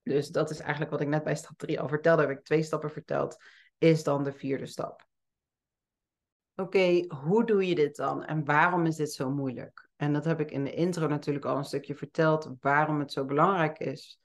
Dus 0.03 0.29
dat 0.29 0.49
is 0.49 0.59
eigenlijk 0.59 0.91
wat 0.91 1.01
ik 1.01 1.07
net 1.07 1.23
bij 1.23 1.35
stap 1.35 1.57
3 1.57 1.79
al 1.79 1.87
vertelde. 1.87 2.21
Heb 2.21 2.37
ik 2.37 2.43
twee 2.43 2.63
stappen 2.63 2.91
verteld. 2.91 3.37
Is 3.77 4.03
dan 4.03 4.23
de 4.23 4.33
vierde 4.33 4.65
stap. 4.65 5.07
Oké, 6.55 7.05
hoe 7.07 7.45
doe 7.45 7.67
je 7.67 7.75
dit 7.75 7.95
dan 7.95 8.25
en 8.25 8.45
waarom 8.45 8.85
is 8.85 8.95
dit 8.95 9.13
zo 9.13 9.29
moeilijk? 9.29 9.89
En 9.95 10.13
dat 10.13 10.25
heb 10.25 10.39
ik 10.39 10.51
in 10.51 10.63
de 10.63 10.73
intro 10.73 11.07
natuurlijk 11.07 11.45
al 11.45 11.57
een 11.57 11.63
stukje 11.63 11.95
verteld, 11.95 12.49
waarom 12.59 12.99
het 12.99 13.11
zo 13.11 13.25
belangrijk 13.25 13.77
is. 13.77 14.19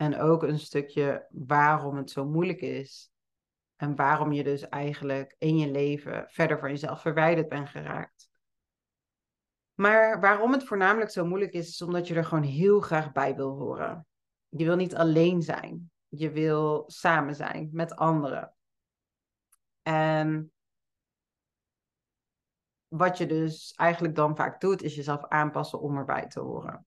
En 0.00 0.20
ook 0.20 0.42
een 0.42 0.58
stukje 0.58 1.26
waarom 1.30 1.96
het 1.96 2.10
zo 2.10 2.24
moeilijk 2.24 2.60
is. 2.60 3.10
En 3.76 3.96
waarom 3.96 4.32
je 4.32 4.42
dus 4.42 4.68
eigenlijk 4.68 5.34
in 5.38 5.58
je 5.58 5.70
leven 5.70 6.26
verder 6.28 6.58
van 6.58 6.68
jezelf 6.68 7.00
verwijderd 7.00 7.48
bent 7.48 7.68
geraakt. 7.68 8.30
Maar 9.74 10.20
waarom 10.20 10.52
het 10.52 10.64
voornamelijk 10.64 11.10
zo 11.10 11.24
moeilijk 11.24 11.52
is, 11.52 11.68
is 11.68 11.82
omdat 11.82 12.08
je 12.08 12.14
er 12.14 12.24
gewoon 12.24 12.44
heel 12.44 12.80
graag 12.80 13.12
bij 13.12 13.34
wil 13.34 13.56
horen. 13.56 14.06
Je 14.48 14.64
wil 14.64 14.76
niet 14.76 14.94
alleen 14.94 15.42
zijn. 15.42 15.90
Je 16.08 16.30
wil 16.30 16.84
samen 16.86 17.34
zijn 17.34 17.68
met 17.72 17.96
anderen. 17.96 18.54
En 19.82 20.52
wat 22.88 23.18
je 23.18 23.26
dus 23.26 23.72
eigenlijk 23.72 24.14
dan 24.14 24.36
vaak 24.36 24.60
doet, 24.60 24.82
is 24.82 24.94
jezelf 24.94 25.24
aanpassen 25.24 25.80
om 25.80 25.96
erbij 25.96 26.26
te 26.26 26.40
horen. 26.40 26.86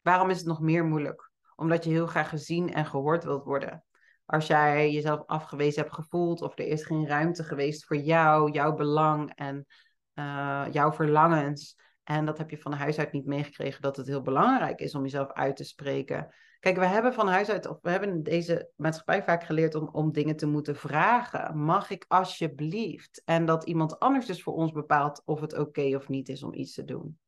Waarom 0.00 0.30
is 0.30 0.38
het 0.38 0.46
nog 0.46 0.60
meer 0.60 0.84
moeilijk? 0.84 1.25
Omdat 1.56 1.84
je 1.84 1.90
heel 1.90 2.06
graag 2.06 2.28
gezien 2.28 2.72
en 2.72 2.86
gehoord 2.86 3.24
wilt 3.24 3.44
worden. 3.44 3.84
Als 4.24 4.46
jij 4.46 4.92
jezelf 4.92 5.22
afgewezen 5.26 5.82
hebt 5.82 5.94
gevoeld 5.94 6.42
of 6.42 6.58
er 6.58 6.66
is 6.66 6.84
geen 6.84 7.06
ruimte 7.06 7.44
geweest 7.44 7.84
voor 7.84 7.96
jou, 7.96 8.50
jouw 8.50 8.74
belang 8.74 9.32
en 9.34 9.66
uh, 10.14 10.66
jouw 10.70 10.92
verlangens. 10.92 11.76
En 12.04 12.24
dat 12.24 12.38
heb 12.38 12.50
je 12.50 12.58
van 12.58 12.72
huis 12.72 12.98
uit 12.98 13.12
niet 13.12 13.26
meegekregen 13.26 13.82
dat 13.82 13.96
het 13.96 14.06
heel 14.06 14.22
belangrijk 14.22 14.80
is 14.80 14.94
om 14.94 15.02
jezelf 15.02 15.32
uit 15.32 15.56
te 15.56 15.64
spreken. 15.64 16.34
Kijk, 16.60 16.78
we 16.78 16.86
hebben 16.86 17.14
van 17.14 17.28
huis 17.28 17.48
uit, 17.48 17.66
of 17.66 17.78
we 17.82 17.90
hebben 17.90 18.08
in 18.08 18.22
deze 18.22 18.70
maatschappij 18.76 19.22
vaak 19.22 19.44
geleerd 19.44 19.74
om, 19.74 19.88
om 19.92 20.12
dingen 20.12 20.36
te 20.36 20.46
moeten 20.46 20.76
vragen. 20.76 21.58
Mag 21.58 21.90
ik 21.90 22.04
alsjeblieft? 22.08 23.22
En 23.24 23.44
dat 23.44 23.64
iemand 23.64 23.98
anders 23.98 24.26
dus 24.26 24.42
voor 24.42 24.54
ons 24.54 24.72
bepaalt 24.72 25.22
of 25.24 25.40
het 25.40 25.58
oké 25.58 25.96
of 25.96 26.08
niet 26.08 26.28
is 26.28 26.42
om 26.42 26.54
iets 26.54 26.74
te 26.74 26.84
doen. 26.84 27.18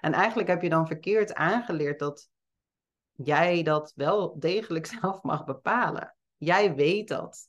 En 0.00 0.12
eigenlijk 0.12 0.48
heb 0.48 0.62
je 0.62 0.68
dan 0.68 0.86
verkeerd 0.86 1.34
aangeleerd 1.34 1.98
dat 1.98 2.28
jij 3.24 3.62
dat 3.62 3.92
wel 3.94 4.38
degelijk 4.38 4.86
zelf 5.00 5.22
mag 5.22 5.44
bepalen. 5.44 6.16
Jij 6.36 6.74
weet 6.74 7.08
dat. 7.08 7.48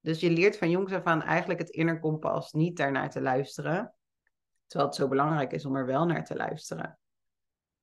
Dus 0.00 0.20
je 0.20 0.30
leert 0.30 0.58
van 0.58 0.70
jongs 0.70 0.92
af 0.92 1.04
aan 1.04 1.22
eigenlijk 1.22 1.60
het 1.60 1.70
inner 1.70 2.00
kompas 2.00 2.52
niet 2.52 2.76
daarnaar 2.76 3.10
te 3.10 3.20
luisteren. 3.20 3.94
Terwijl 4.66 4.90
het 4.90 5.00
zo 5.00 5.08
belangrijk 5.08 5.52
is 5.52 5.64
om 5.64 5.76
er 5.76 5.86
wel 5.86 6.06
naar 6.06 6.24
te 6.24 6.36
luisteren. 6.36 6.98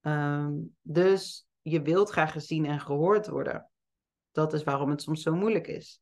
Ehm, 0.02 0.54
dus 0.82 1.48
je 1.62 1.82
wilt 1.82 2.10
graag 2.10 2.32
gezien 2.32 2.66
en 2.66 2.80
gehoord 2.80 3.28
worden. 3.28 3.70
Dat 4.32 4.54
is 4.54 4.64
waarom 4.64 4.90
het 4.90 5.02
soms 5.02 5.22
zo 5.22 5.36
moeilijk 5.36 5.68
is. 5.68 6.02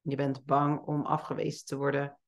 Je 0.00 0.16
bent 0.16 0.44
bang 0.44 0.80
om 0.80 1.06
afgewezen 1.06 1.66
te 1.66 1.76
worden 1.76 2.18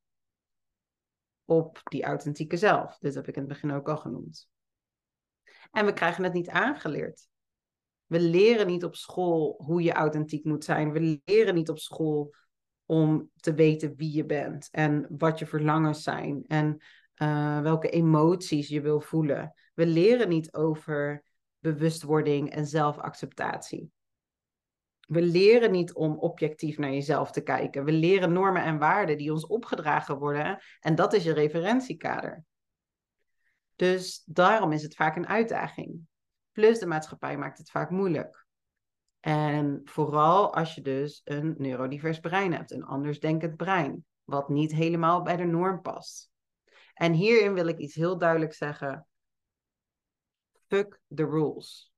op 1.45 1.81
die 1.85 2.05
authentieke 2.05 2.57
zelf. 2.57 2.99
Dit 2.99 3.15
heb 3.15 3.29
ik 3.29 3.35
in 3.35 3.43
het 3.43 3.51
begin 3.53 3.73
ook 3.73 3.89
al 3.89 3.97
genoemd. 3.97 4.49
En 5.71 5.87
we 5.87 5.93
krijgen 5.93 6.25
het 6.25 6.33
niet 6.33 6.49
aangeleerd. 6.49 7.29
We 8.07 8.21
leren 8.21 8.67
niet 8.67 8.85
op 8.85 8.97
school 8.97 9.63
hoe 9.65 9.83
je 9.83 9.93
authentiek 9.93 10.45
moet 10.45 10.65
zijn. 10.65 10.93
We 10.93 11.21
leren 11.25 11.55
niet 11.55 11.69
op 11.69 11.79
school 11.79 12.35
om 12.87 13.31
te 13.37 13.55
weten 13.55 13.95
wie 13.97 14.13
je 14.17 14.25
bent 14.25 14.69
en 14.71 15.07
wat 15.19 15.39
je 15.39 15.47
verlangens 15.47 16.03
zijn 16.03 16.45
en 16.47 16.83
uh, 17.23 17.61
welke 17.61 17.89
emoties 17.89 18.69
je 18.69 18.81
wil 18.81 19.01
voelen. 19.01 19.55
We 19.75 19.87
leren 19.87 20.29
niet 20.29 20.55
over 20.55 21.25
bewustwording 21.59 22.51
en 22.51 22.67
zelfacceptatie. 22.67 23.91
We 25.01 25.23
leren 25.23 25.71
niet 25.71 25.93
om 25.93 26.19
objectief 26.19 26.79
naar 26.79 26.93
jezelf 26.93 27.31
te 27.31 27.41
kijken. 27.41 27.85
We 27.85 27.93
leren 27.93 28.33
normen 28.33 28.63
en 28.63 28.79
waarden 28.79 29.19
die 29.19 29.33
ons 29.33 29.47
opgedragen 29.47 30.19
worden 30.19 30.59
en 30.81 30.95
dat 30.95 31.13
is 31.13 31.25
je 31.25 31.33
referentiekader. 31.33 32.45
Dus 33.77 34.23
daarom 34.25 34.73
is 34.73 34.83
het 34.83 34.95
vaak 34.95 35.17
een 35.17 35.27
uitdaging. 35.27 36.01
Plus 36.55 36.79
de 36.79 36.87
maatschappij 36.87 37.39
maakt 37.39 37.59
het 37.59 37.71
vaak 37.71 37.91
moeilijk. 37.91 38.47
En 39.21 39.81
vooral 39.85 40.55
als 40.55 40.75
je 40.75 40.81
dus 40.81 41.21
een 41.25 41.55
neurodivers 41.59 42.21
brein 42.21 42.53
hebt, 42.53 42.71
een 42.71 42.85
andersdenkend 42.85 43.57
brein, 43.57 44.05
wat 44.25 44.49
niet 44.49 44.73
helemaal 44.73 45.23
bij 45.23 45.37
de 45.37 45.45
norm 45.45 45.81
past. 45.81 46.31
En 46.95 47.13
hierin 47.13 47.55
wil 47.55 47.67
ik 47.67 47.79
iets 47.79 47.95
heel 47.95 48.19
duidelijk 48.19 48.53
zeggen. 48.53 49.07
Fuck 50.67 51.01
the 51.15 51.25
rules. 51.25 51.93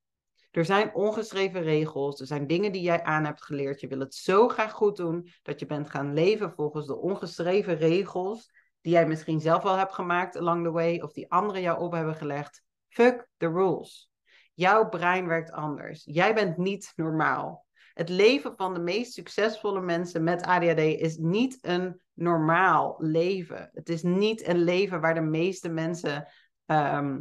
Er 0.51 0.65
zijn 0.65 0.95
ongeschreven 0.95 1.63
regels, 1.63 2.21
er 2.21 2.27
zijn 2.27 2.47
dingen 2.47 2.73
die 2.73 2.83
jij 2.83 3.03
aan 3.03 3.25
hebt 3.25 3.43
geleerd. 3.43 3.81
Je 3.81 3.89
wil 3.89 4.01
het 4.01 4.15
zo 4.15 4.49
graag 4.49 4.73
goed 4.73 4.97
doen 4.97 5.29
dat 5.43 5.61
je 5.61 5.67
bent 5.67 5.91
gaan 5.91 6.15
leven 6.15 6.53
volgens 6.53 6.87
de 6.87 6.97
ongeschreven 6.97 7.77
regels 7.77 8.51
die 8.81 8.93
jij 8.93 9.07
misschien 9.07 9.41
zelf 9.41 9.65
al 9.65 9.77
hebt 9.77 9.95
gemaakt 9.95 10.37
along 10.37 10.65
the 10.65 10.71
way 10.71 11.01
of 11.01 11.13
die 11.13 11.31
anderen 11.31 11.63
jou 11.63 11.81
op 11.81 11.93
hebben 11.93 12.15
gelegd. 12.15 12.63
Fuck 12.89 13.29
the 13.37 13.49
rules. 13.49 14.11
Jouw 14.57 14.89
brein 14.89 15.27
werkt 15.27 15.53
anders. 15.53 16.03
Jij 16.05 16.35
bent 16.35 16.57
niet 16.57 16.93
normaal. 16.95 17.67
Het 17.95 18.09
leven 18.09 18.57
van 18.57 18.75
de 18.75 18.81
meest 18.81 19.13
succesvolle 19.13 19.81
mensen 19.81 20.25
met 20.25 20.43
ADHD 20.43 20.79
is 20.79 21.17
niet 21.17 21.59
een 21.61 22.01
normaal 22.13 22.97
leven. 22.99 23.71
Het 23.73 23.89
is 23.89 24.03
niet 24.03 24.47
een 24.47 24.65
leven 24.65 25.01
waar 25.01 25.15
de 25.15 25.21
meeste 25.21 25.69
mensen. 25.69 26.29
Ehm, 26.67 27.21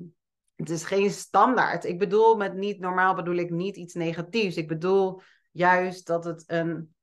het 0.55 0.69
is 0.69 0.83
geen 0.83 1.09
standaard. 1.09 1.83
Ik 1.83 1.99
bedoel 1.99 2.35
met 2.35 2.53
niet 2.53 2.79
normaal 2.79 3.15
bedoel 3.15 3.35
ik 3.35 3.49
niet 3.49 3.75
iets 3.75 3.93
negatiefs. 3.93 4.57
Ik 4.57 4.67
bedoel 4.67 5.21
juist 5.51 6.07
dat 6.07 6.25
het 6.25 6.43
een 6.47 6.95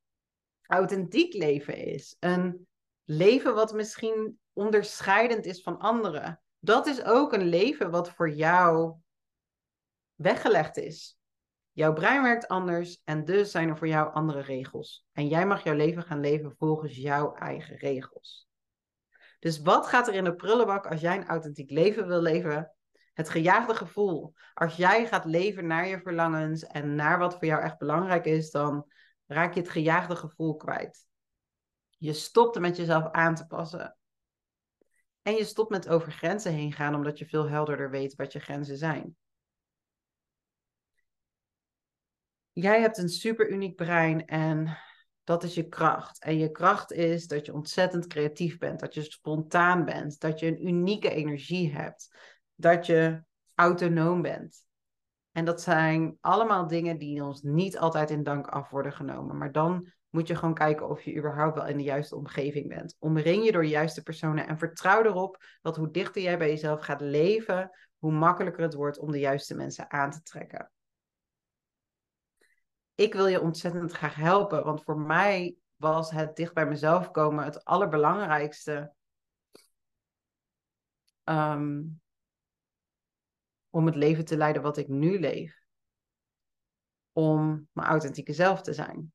authentiek 0.66 1.34
leven 1.34 1.76
is. 1.76 2.16
Een 2.20 2.66
leven 3.04 3.54
wat 3.54 3.72
misschien 3.72 4.38
onderscheidend 4.52 5.46
is 5.46 5.62
van 5.62 5.78
anderen. 5.78 6.40
Dat 6.58 6.86
is 6.86 7.04
ook 7.04 7.32
een 7.32 7.48
leven 7.48 7.90
wat 7.90 8.10
voor 8.10 8.30
jou 8.30 8.94
weggelegd 10.22 10.76
is. 10.76 11.18
Jouw 11.72 11.92
brein 11.92 12.22
werkt 12.22 12.48
anders 12.48 13.00
en 13.04 13.24
dus 13.24 13.50
zijn 13.50 13.68
er 13.68 13.78
voor 13.78 13.88
jou 13.88 14.12
andere 14.12 14.40
regels. 14.40 15.06
En 15.12 15.28
jij 15.28 15.46
mag 15.46 15.64
jouw 15.64 15.74
leven 15.74 16.02
gaan 16.02 16.20
leven 16.20 16.54
volgens 16.58 16.96
jouw 16.96 17.34
eigen 17.34 17.76
regels. 17.76 18.48
Dus 19.38 19.60
wat 19.60 19.86
gaat 19.86 20.08
er 20.08 20.14
in 20.14 20.24
de 20.24 20.34
prullenbak 20.34 20.86
als 20.86 21.00
jij 21.00 21.16
een 21.16 21.26
authentiek 21.26 21.70
leven 21.70 22.06
wil 22.06 22.20
leven? 22.20 22.72
Het 23.12 23.28
gejaagde 23.28 23.74
gevoel. 23.74 24.34
Als 24.54 24.76
jij 24.76 25.06
gaat 25.06 25.24
leven 25.24 25.66
naar 25.66 25.86
je 25.86 26.00
verlangens 26.00 26.64
en 26.66 26.94
naar 26.94 27.18
wat 27.18 27.32
voor 27.32 27.44
jou 27.44 27.62
echt 27.62 27.78
belangrijk 27.78 28.24
is, 28.24 28.50
dan 28.50 28.90
raak 29.26 29.54
je 29.54 29.60
het 29.60 29.68
gejaagde 29.68 30.16
gevoel 30.16 30.56
kwijt. 30.56 31.06
Je 31.98 32.12
stopt 32.12 32.58
met 32.58 32.76
jezelf 32.76 33.10
aan 33.10 33.34
te 33.34 33.46
passen. 33.46 33.96
En 35.22 35.34
je 35.34 35.44
stopt 35.44 35.70
met 35.70 35.88
over 35.88 36.12
grenzen 36.12 36.52
heen 36.52 36.72
gaan, 36.72 36.94
omdat 36.94 37.18
je 37.18 37.26
veel 37.26 37.48
helderder 37.48 37.90
weet 37.90 38.14
wat 38.14 38.32
je 38.32 38.40
grenzen 38.40 38.76
zijn. 38.76 39.16
Jij 42.52 42.80
hebt 42.80 42.98
een 42.98 43.08
super 43.08 43.50
uniek 43.50 43.76
brein 43.76 44.26
en 44.26 44.78
dat 45.24 45.42
is 45.42 45.54
je 45.54 45.68
kracht. 45.68 46.22
En 46.22 46.38
je 46.38 46.50
kracht 46.50 46.92
is 46.92 47.26
dat 47.26 47.46
je 47.46 47.54
ontzettend 47.54 48.06
creatief 48.06 48.58
bent, 48.58 48.80
dat 48.80 48.94
je 48.94 49.02
spontaan 49.02 49.84
bent, 49.84 50.20
dat 50.20 50.40
je 50.40 50.46
een 50.46 50.66
unieke 50.66 51.10
energie 51.10 51.72
hebt, 51.72 52.16
dat 52.54 52.86
je 52.86 53.22
autonoom 53.54 54.22
bent. 54.22 54.64
En 55.32 55.44
dat 55.44 55.62
zijn 55.62 56.16
allemaal 56.20 56.66
dingen 56.66 56.98
die 56.98 57.24
ons 57.24 57.42
niet 57.42 57.78
altijd 57.78 58.10
in 58.10 58.22
dank 58.22 58.46
af 58.46 58.70
worden 58.70 58.92
genomen. 58.92 59.38
Maar 59.38 59.52
dan 59.52 59.92
moet 60.10 60.28
je 60.28 60.36
gewoon 60.36 60.54
kijken 60.54 60.88
of 60.88 61.02
je 61.02 61.16
überhaupt 61.16 61.54
wel 61.54 61.66
in 61.66 61.76
de 61.76 61.82
juiste 61.82 62.16
omgeving 62.16 62.68
bent. 62.68 62.96
Omring 62.98 63.44
je 63.44 63.52
door 63.52 63.62
de 63.62 63.68
juiste 63.68 64.02
personen 64.02 64.46
en 64.46 64.58
vertrouw 64.58 65.04
erop 65.04 65.44
dat 65.62 65.76
hoe 65.76 65.90
dichter 65.90 66.22
jij 66.22 66.38
bij 66.38 66.48
jezelf 66.48 66.80
gaat 66.80 67.00
leven, 67.00 67.70
hoe 67.98 68.12
makkelijker 68.12 68.62
het 68.62 68.74
wordt 68.74 68.98
om 68.98 69.10
de 69.10 69.18
juiste 69.18 69.54
mensen 69.54 69.90
aan 69.90 70.10
te 70.10 70.22
trekken. 70.22 70.70
Ik 72.94 73.12
wil 73.12 73.26
je 73.26 73.40
ontzettend 73.40 73.92
graag 73.92 74.14
helpen, 74.14 74.64
want 74.64 74.82
voor 74.82 74.98
mij 74.98 75.56
was 75.76 76.10
het 76.10 76.36
dicht 76.36 76.54
bij 76.54 76.66
mezelf 76.66 77.10
komen 77.10 77.44
het 77.44 77.64
allerbelangrijkste. 77.64 78.94
Ehm, 81.24 81.82
om 83.70 83.86
het 83.86 83.94
leven 83.94 84.24
te 84.24 84.36
leiden 84.36 84.62
wat 84.62 84.76
ik 84.76 84.88
nu 84.88 85.18
leef. 85.18 85.60
Om 87.12 87.68
mijn 87.72 87.88
authentieke 87.88 88.32
zelf 88.32 88.60
te 88.60 88.72
zijn. 88.72 89.12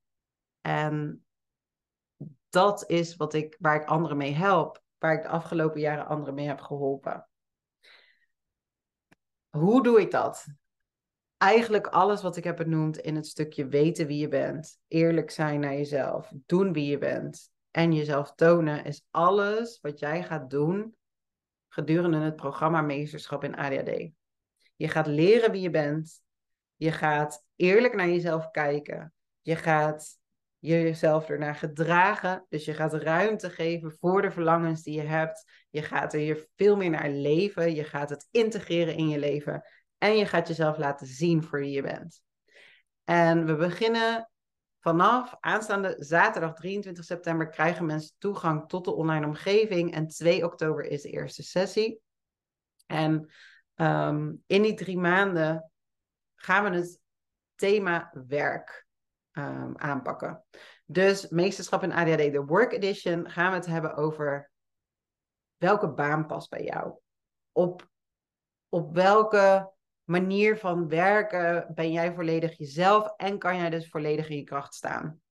En 0.62 1.26
dat 2.50 2.90
is 2.90 3.16
wat 3.16 3.34
ik, 3.34 3.56
waar 3.60 3.76
ik 3.76 3.88
anderen 3.88 4.18
mee 4.18 4.34
help, 4.34 4.84
waar 4.98 5.14
ik 5.14 5.22
de 5.22 5.28
afgelopen 5.28 5.80
jaren 5.80 6.08
anderen 6.08 6.34
mee 6.34 6.48
heb 6.48 6.62
geholpen. 6.62 7.28
Hoe 9.50 9.84
doe 9.84 10.02
ik 10.02 10.12
dat? 10.12 10.48
Eigenlijk 11.38 11.88
alles 11.88 12.22
wat 12.22 12.38
ik 12.38 12.44
heb 12.44 12.56
benoemd 12.56 12.98
in 12.98 13.16
het 13.16 13.28
stukje 13.28 13.68
weten 13.68 14.08
wie 14.08 14.20
je 14.20 14.28
bent, 14.28 14.80
eerlijk 14.88 15.32
zijn 15.32 15.60
naar 15.60 15.74
jezelf, 15.74 16.32
doen 16.46 16.74
wie 16.74 16.90
je 16.90 16.98
bent 16.98 17.50
en 17.72 17.94
jezelf 17.94 18.34
tonen, 18.36 18.86
is 18.86 19.06
alles 19.12 19.80
wat 19.82 20.00
jij 20.00 20.24
gaat 20.24 20.50
doen 20.50 20.96
gedurende 21.78 22.18
het 22.18 22.36
programma 22.36 22.82
Meesterschap 22.82 23.44
in 23.44 23.56
ADHD. 23.56 24.10
Je 24.76 24.88
gaat 24.88 25.08
leren 25.08 25.52
wie 25.52 25.62
je 25.62 25.70
bent. 25.70 26.22
Je 26.76 26.92
gaat 26.92 27.46
eerlijk 27.56 27.96
naar 27.96 28.08
jezelf 28.08 28.52
kijken. 28.52 29.14
Je 29.42 29.56
gaat 29.56 30.18
jezelf 30.60 31.30
ernaar 31.30 31.56
gedragen. 31.56 32.46
Dus 32.50 32.66
je 32.66 32.74
gaat 32.74 32.94
ruimte 32.94 33.50
geven 33.50 33.96
voor 34.00 34.22
de 34.22 34.32
verlangens 34.32 34.84
die 34.84 34.94
je 34.94 35.08
hebt. 35.08 35.44
Je 35.70 35.82
gaat 35.82 36.14
er 36.14 36.20
hier 36.20 36.48
veel 36.56 36.76
meer 36.76 36.90
naar 36.90 37.10
leven. 37.10 37.76
Je 37.76 37.84
gaat 37.84 38.10
het 38.10 38.28
integreren 38.32 38.96
in 38.96 39.10
je 39.10 39.20
leven. 39.20 39.64
En 39.98 40.18
je 40.18 40.26
gaat 40.26 40.48
jezelf 40.48 40.78
laten 40.78 41.08
zien 41.08 41.44
voor 41.44 41.60
wie 41.60 41.72
je 41.72 41.82
bent. 41.82 42.22
En 43.04 43.46
we 43.46 43.56
beginnen 43.56 44.30
vanaf 44.80 45.36
aanstaande 45.40 45.96
zaterdag 46.00 46.54
23 46.54 47.04
september 47.04 47.50
krijgen 47.50 47.86
mensen 47.86 48.16
toegang 48.18 48.68
tot 48.68 48.86
de 48.86 48.94
online 48.94 49.26
omgeving. 49.26 49.94
En 49.94 50.08
2 50.08 50.46
oktober 50.46 50.86
is 50.86 51.02
de 51.02 51.10
eerste 51.10 51.44
sessie. 51.44 52.02
En 52.86 53.30
Ehm, 53.78 54.34
in 54.46 54.62
die 54.62 54.74
drie 54.74 54.98
maanden 54.98 55.72
gaan 56.36 56.64
we 56.64 56.78
het 56.78 57.00
thema 57.56 58.12
werk 58.28 58.88
um, 59.32 59.78
aanpakken. 59.78 60.46
Dus 60.86 61.30
meesterschap 61.30 61.84
in 61.84 61.92
ADHD, 61.92 62.32
de 62.32 62.46
Work 62.46 62.72
Edition, 62.72 63.30
gaan 63.30 63.50
we 63.52 63.58
het 63.58 63.66
hebben 63.66 63.96
over 63.96 64.52
welke 65.58 65.88
baan 65.88 66.26
past 66.26 66.50
bij 66.50 66.64
jou. 66.64 67.00
Op, 67.52 67.90
op 68.70 68.94
welke 68.94 69.72
manier 70.08 70.58
van 70.58 70.88
werken 70.88 71.72
ben 71.76 71.92
jij 71.92 72.14
volledig 72.14 72.58
jezelf 72.58 73.14
en 73.18 73.38
kan 73.38 73.58
jij 73.58 73.70
dus 73.70 73.90
volledig 73.90 74.30
in 74.30 74.38
je 74.38 74.44
kracht 74.44 74.74
staan. 74.74 75.22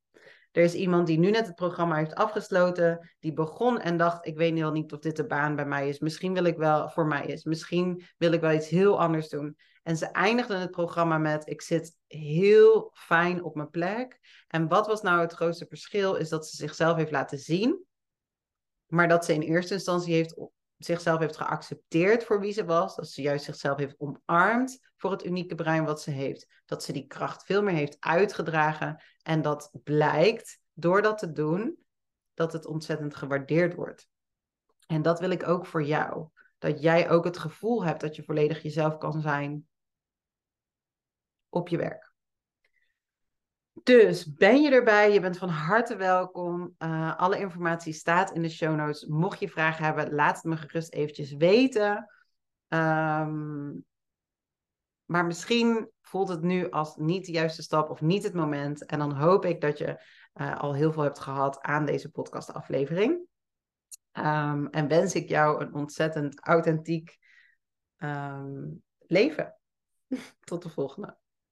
Er 0.57 0.63
is 0.63 0.75
iemand 0.75 1.07
die 1.07 1.19
nu 1.19 1.31
net 1.31 1.47
het 1.47 1.55
programma 1.55 1.97
heeft 1.97 2.15
afgesloten, 2.15 3.15
die 3.19 3.33
begon 3.33 3.81
en 3.81 3.97
dacht: 3.97 4.27
Ik 4.27 4.37
weet 4.37 4.59
wel 4.59 4.73
niet 4.73 4.93
of 4.93 4.99
dit 4.99 5.17
de 5.17 5.27
baan 5.27 5.57
bij 5.57 5.67
mij 5.67 5.89
is. 5.89 5.99
Misschien 5.99 6.33
wil 6.33 6.45
ik 6.45 6.57
wel 6.57 6.89
voor 6.89 7.07
mij 7.07 7.27
is. 7.27 7.45
Misschien 7.45 8.03
wil 8.17 8.33
ik 8.33 8.41
wel 8.41 8.53
iets 8.53 8.69
heel 8.69 9.01
anders 9.01 9.29
doen. 9.29 9.57
En 9.83 9.97
ze 9.97 10.07
eindigde 10.07 10.57
het 10.57 10.71
programma 10.71 11.19
met: 11.19 11.49
Ik 11.49 11.63
zit 11.63 11.97
heel 12.07 12.91
fijn 12.95 13.45
op 13.45 13.55
mijn 13.55 13.71
plek. 13.71 14.19
En 14.49 14.69
wat 14.69 14.87
was 14.87 15.03
nou 15.03 15.21
het 15.21 15.33
grootste 15.33 15.67
verschil? 15.69 16.15
Is 16.15 16.29
dat 16.29 16.49
ze 16.49 16.57
zichzelf 16.57 16.97
heeft 16.97 17.11
laten 17.11 17.39
zien, 17.39 17.85
maar 18.87 19.09
dat 19.09 19.25
ze 19.25 19.35
in 19.35 19.41
eerste 19.41 19.75
instantie 19.75 20.15
heeft 20.15 20.37
zichzelf 20.79 21.19
heeft 21.19 21.37
geaccepteerd 21.37 22.25
voor 22.25 22.41
wie 22.41 22.53
ze 22.53 22.65
was. 22.65 22.97
Dat 22.97 23.09
ze 23.09 23.23
juist 23.23 23.45
zichzelf 23.45 23.79
heeft 23.79 23.99
omarmd 23.99 24.79
voor 24.97 25.11
het 25.11 25.25
unieke 25.25 25.55
brein 25.55 25.85
wat 25.85 26.03
ze 26.03 26.11
heeft. 26.11 26.47
Dat 26.65 26.83
ze 26.83 26.93
die 26.93 27.07
kracht 27.07 27.45
veel 27.45 27.63
meer 27.63 27.75
heeft 27.75 27.97
uitgedragen. 28.01 29.03
En 29.23 29.43
dat 29.43 29.71
blijkt 29.83 30.61
door 30.73 31.03
dat 31.03 31.19
te 31.19 31.33
doen, 31.33 31.77
dat 32.35 32.53
het 32.53 32.67
ontzettend 32.67 33.15
gewaardeerd 33.15 33.75
wordt. 33.75 34.09
En 34.87 35.03
dat 35.03 35.21
wil 35.21 35.31
ik 35.31 35.49
ook 35.49 35.67
voor 35.67 35.83
jou. 35.83 36.29
Dat 36.59 36.83
jij 36.83 37.11
ook 37.11 37.25
het 37.25 37.39
gevoel 37.39 37.85
hebt 37.85 38.01
dat 38.01 38.17
je 38.17 38.23
volledig 38.23 38.63
jezelf 38.63 38.99
kan 38.99 39.21
zijn 39.21 39.69
op 41.49 41.69
je 41.69 41.77
werk. 41.77 42.06
Dus 43.83 44.35
ben 44.35 44.63
je 44.63 44.71
erbij? 44.71 45.13
Je 45.13 45.21
bent 45.21 45.39
van 45.39 45.49
harte 45.49 45.97
welkom. 45.97 46.75
Uh, 46.79 47.17
alle 47.17 47.39
informatie 47.39 47.93
staat 47.93 48.33
in 48.33 48.43
de 48.43 48.49
show 48.49 48.77
notes. 48.77 49.05
Mocht 49.05 49.41
je 49.41 49.49
vragen 49.49 49.85
hebben, 49.85 50.15
laat 50.15 50.37
het 50.37 50.45
me 50.45 50.57
gerust 50.57 50.93
eventjes 50.93 51.33
weten. 51.33 52.11
Um, 52.69 53.85
maar 55.05 55.25
misschien 55.25 55.91
voelt 56.01 56.29
het 56.29 56.43
nu 56.43 56.71
als 56.71 56.97
niet 56.97 57.27
de 57.27 57.33
juiste 57.33 57.63
stap 57.63 57.91
of 57.91 58.01
niet 58.01 58.23
het 58.23 58.35
moment. 58.35 58.87
En 58.87 58.99
dan 58.99 59.13
hoop 59.13 59.45
ik 59.45 59.61
dat 59.61 59.79
je 59.79 60.03
uh, 60.35 60.59
al 60.59 60.75
heel 60.75 60.93
veel 60.93 61.03
hebt 61.03 61.19
gehad 61.19 61.61
aan 61.63 61.87
deze 61.87 62.11
podcastaflevering. 62.11 63.27
Um, 64.13 64.67
en 64.67 64.89
wens 64.89 65.15
ik 65.15 65.29
jou 65.29 65.61
een 65.61 65.75
ontzettend 65.75 66.41
authentiek 66.41 67.19
um, 67.99 68.83
leven. 68.99 69.57
Tot 70.41 70.63
de 70.63 70.69
volgende. 70.69 71.17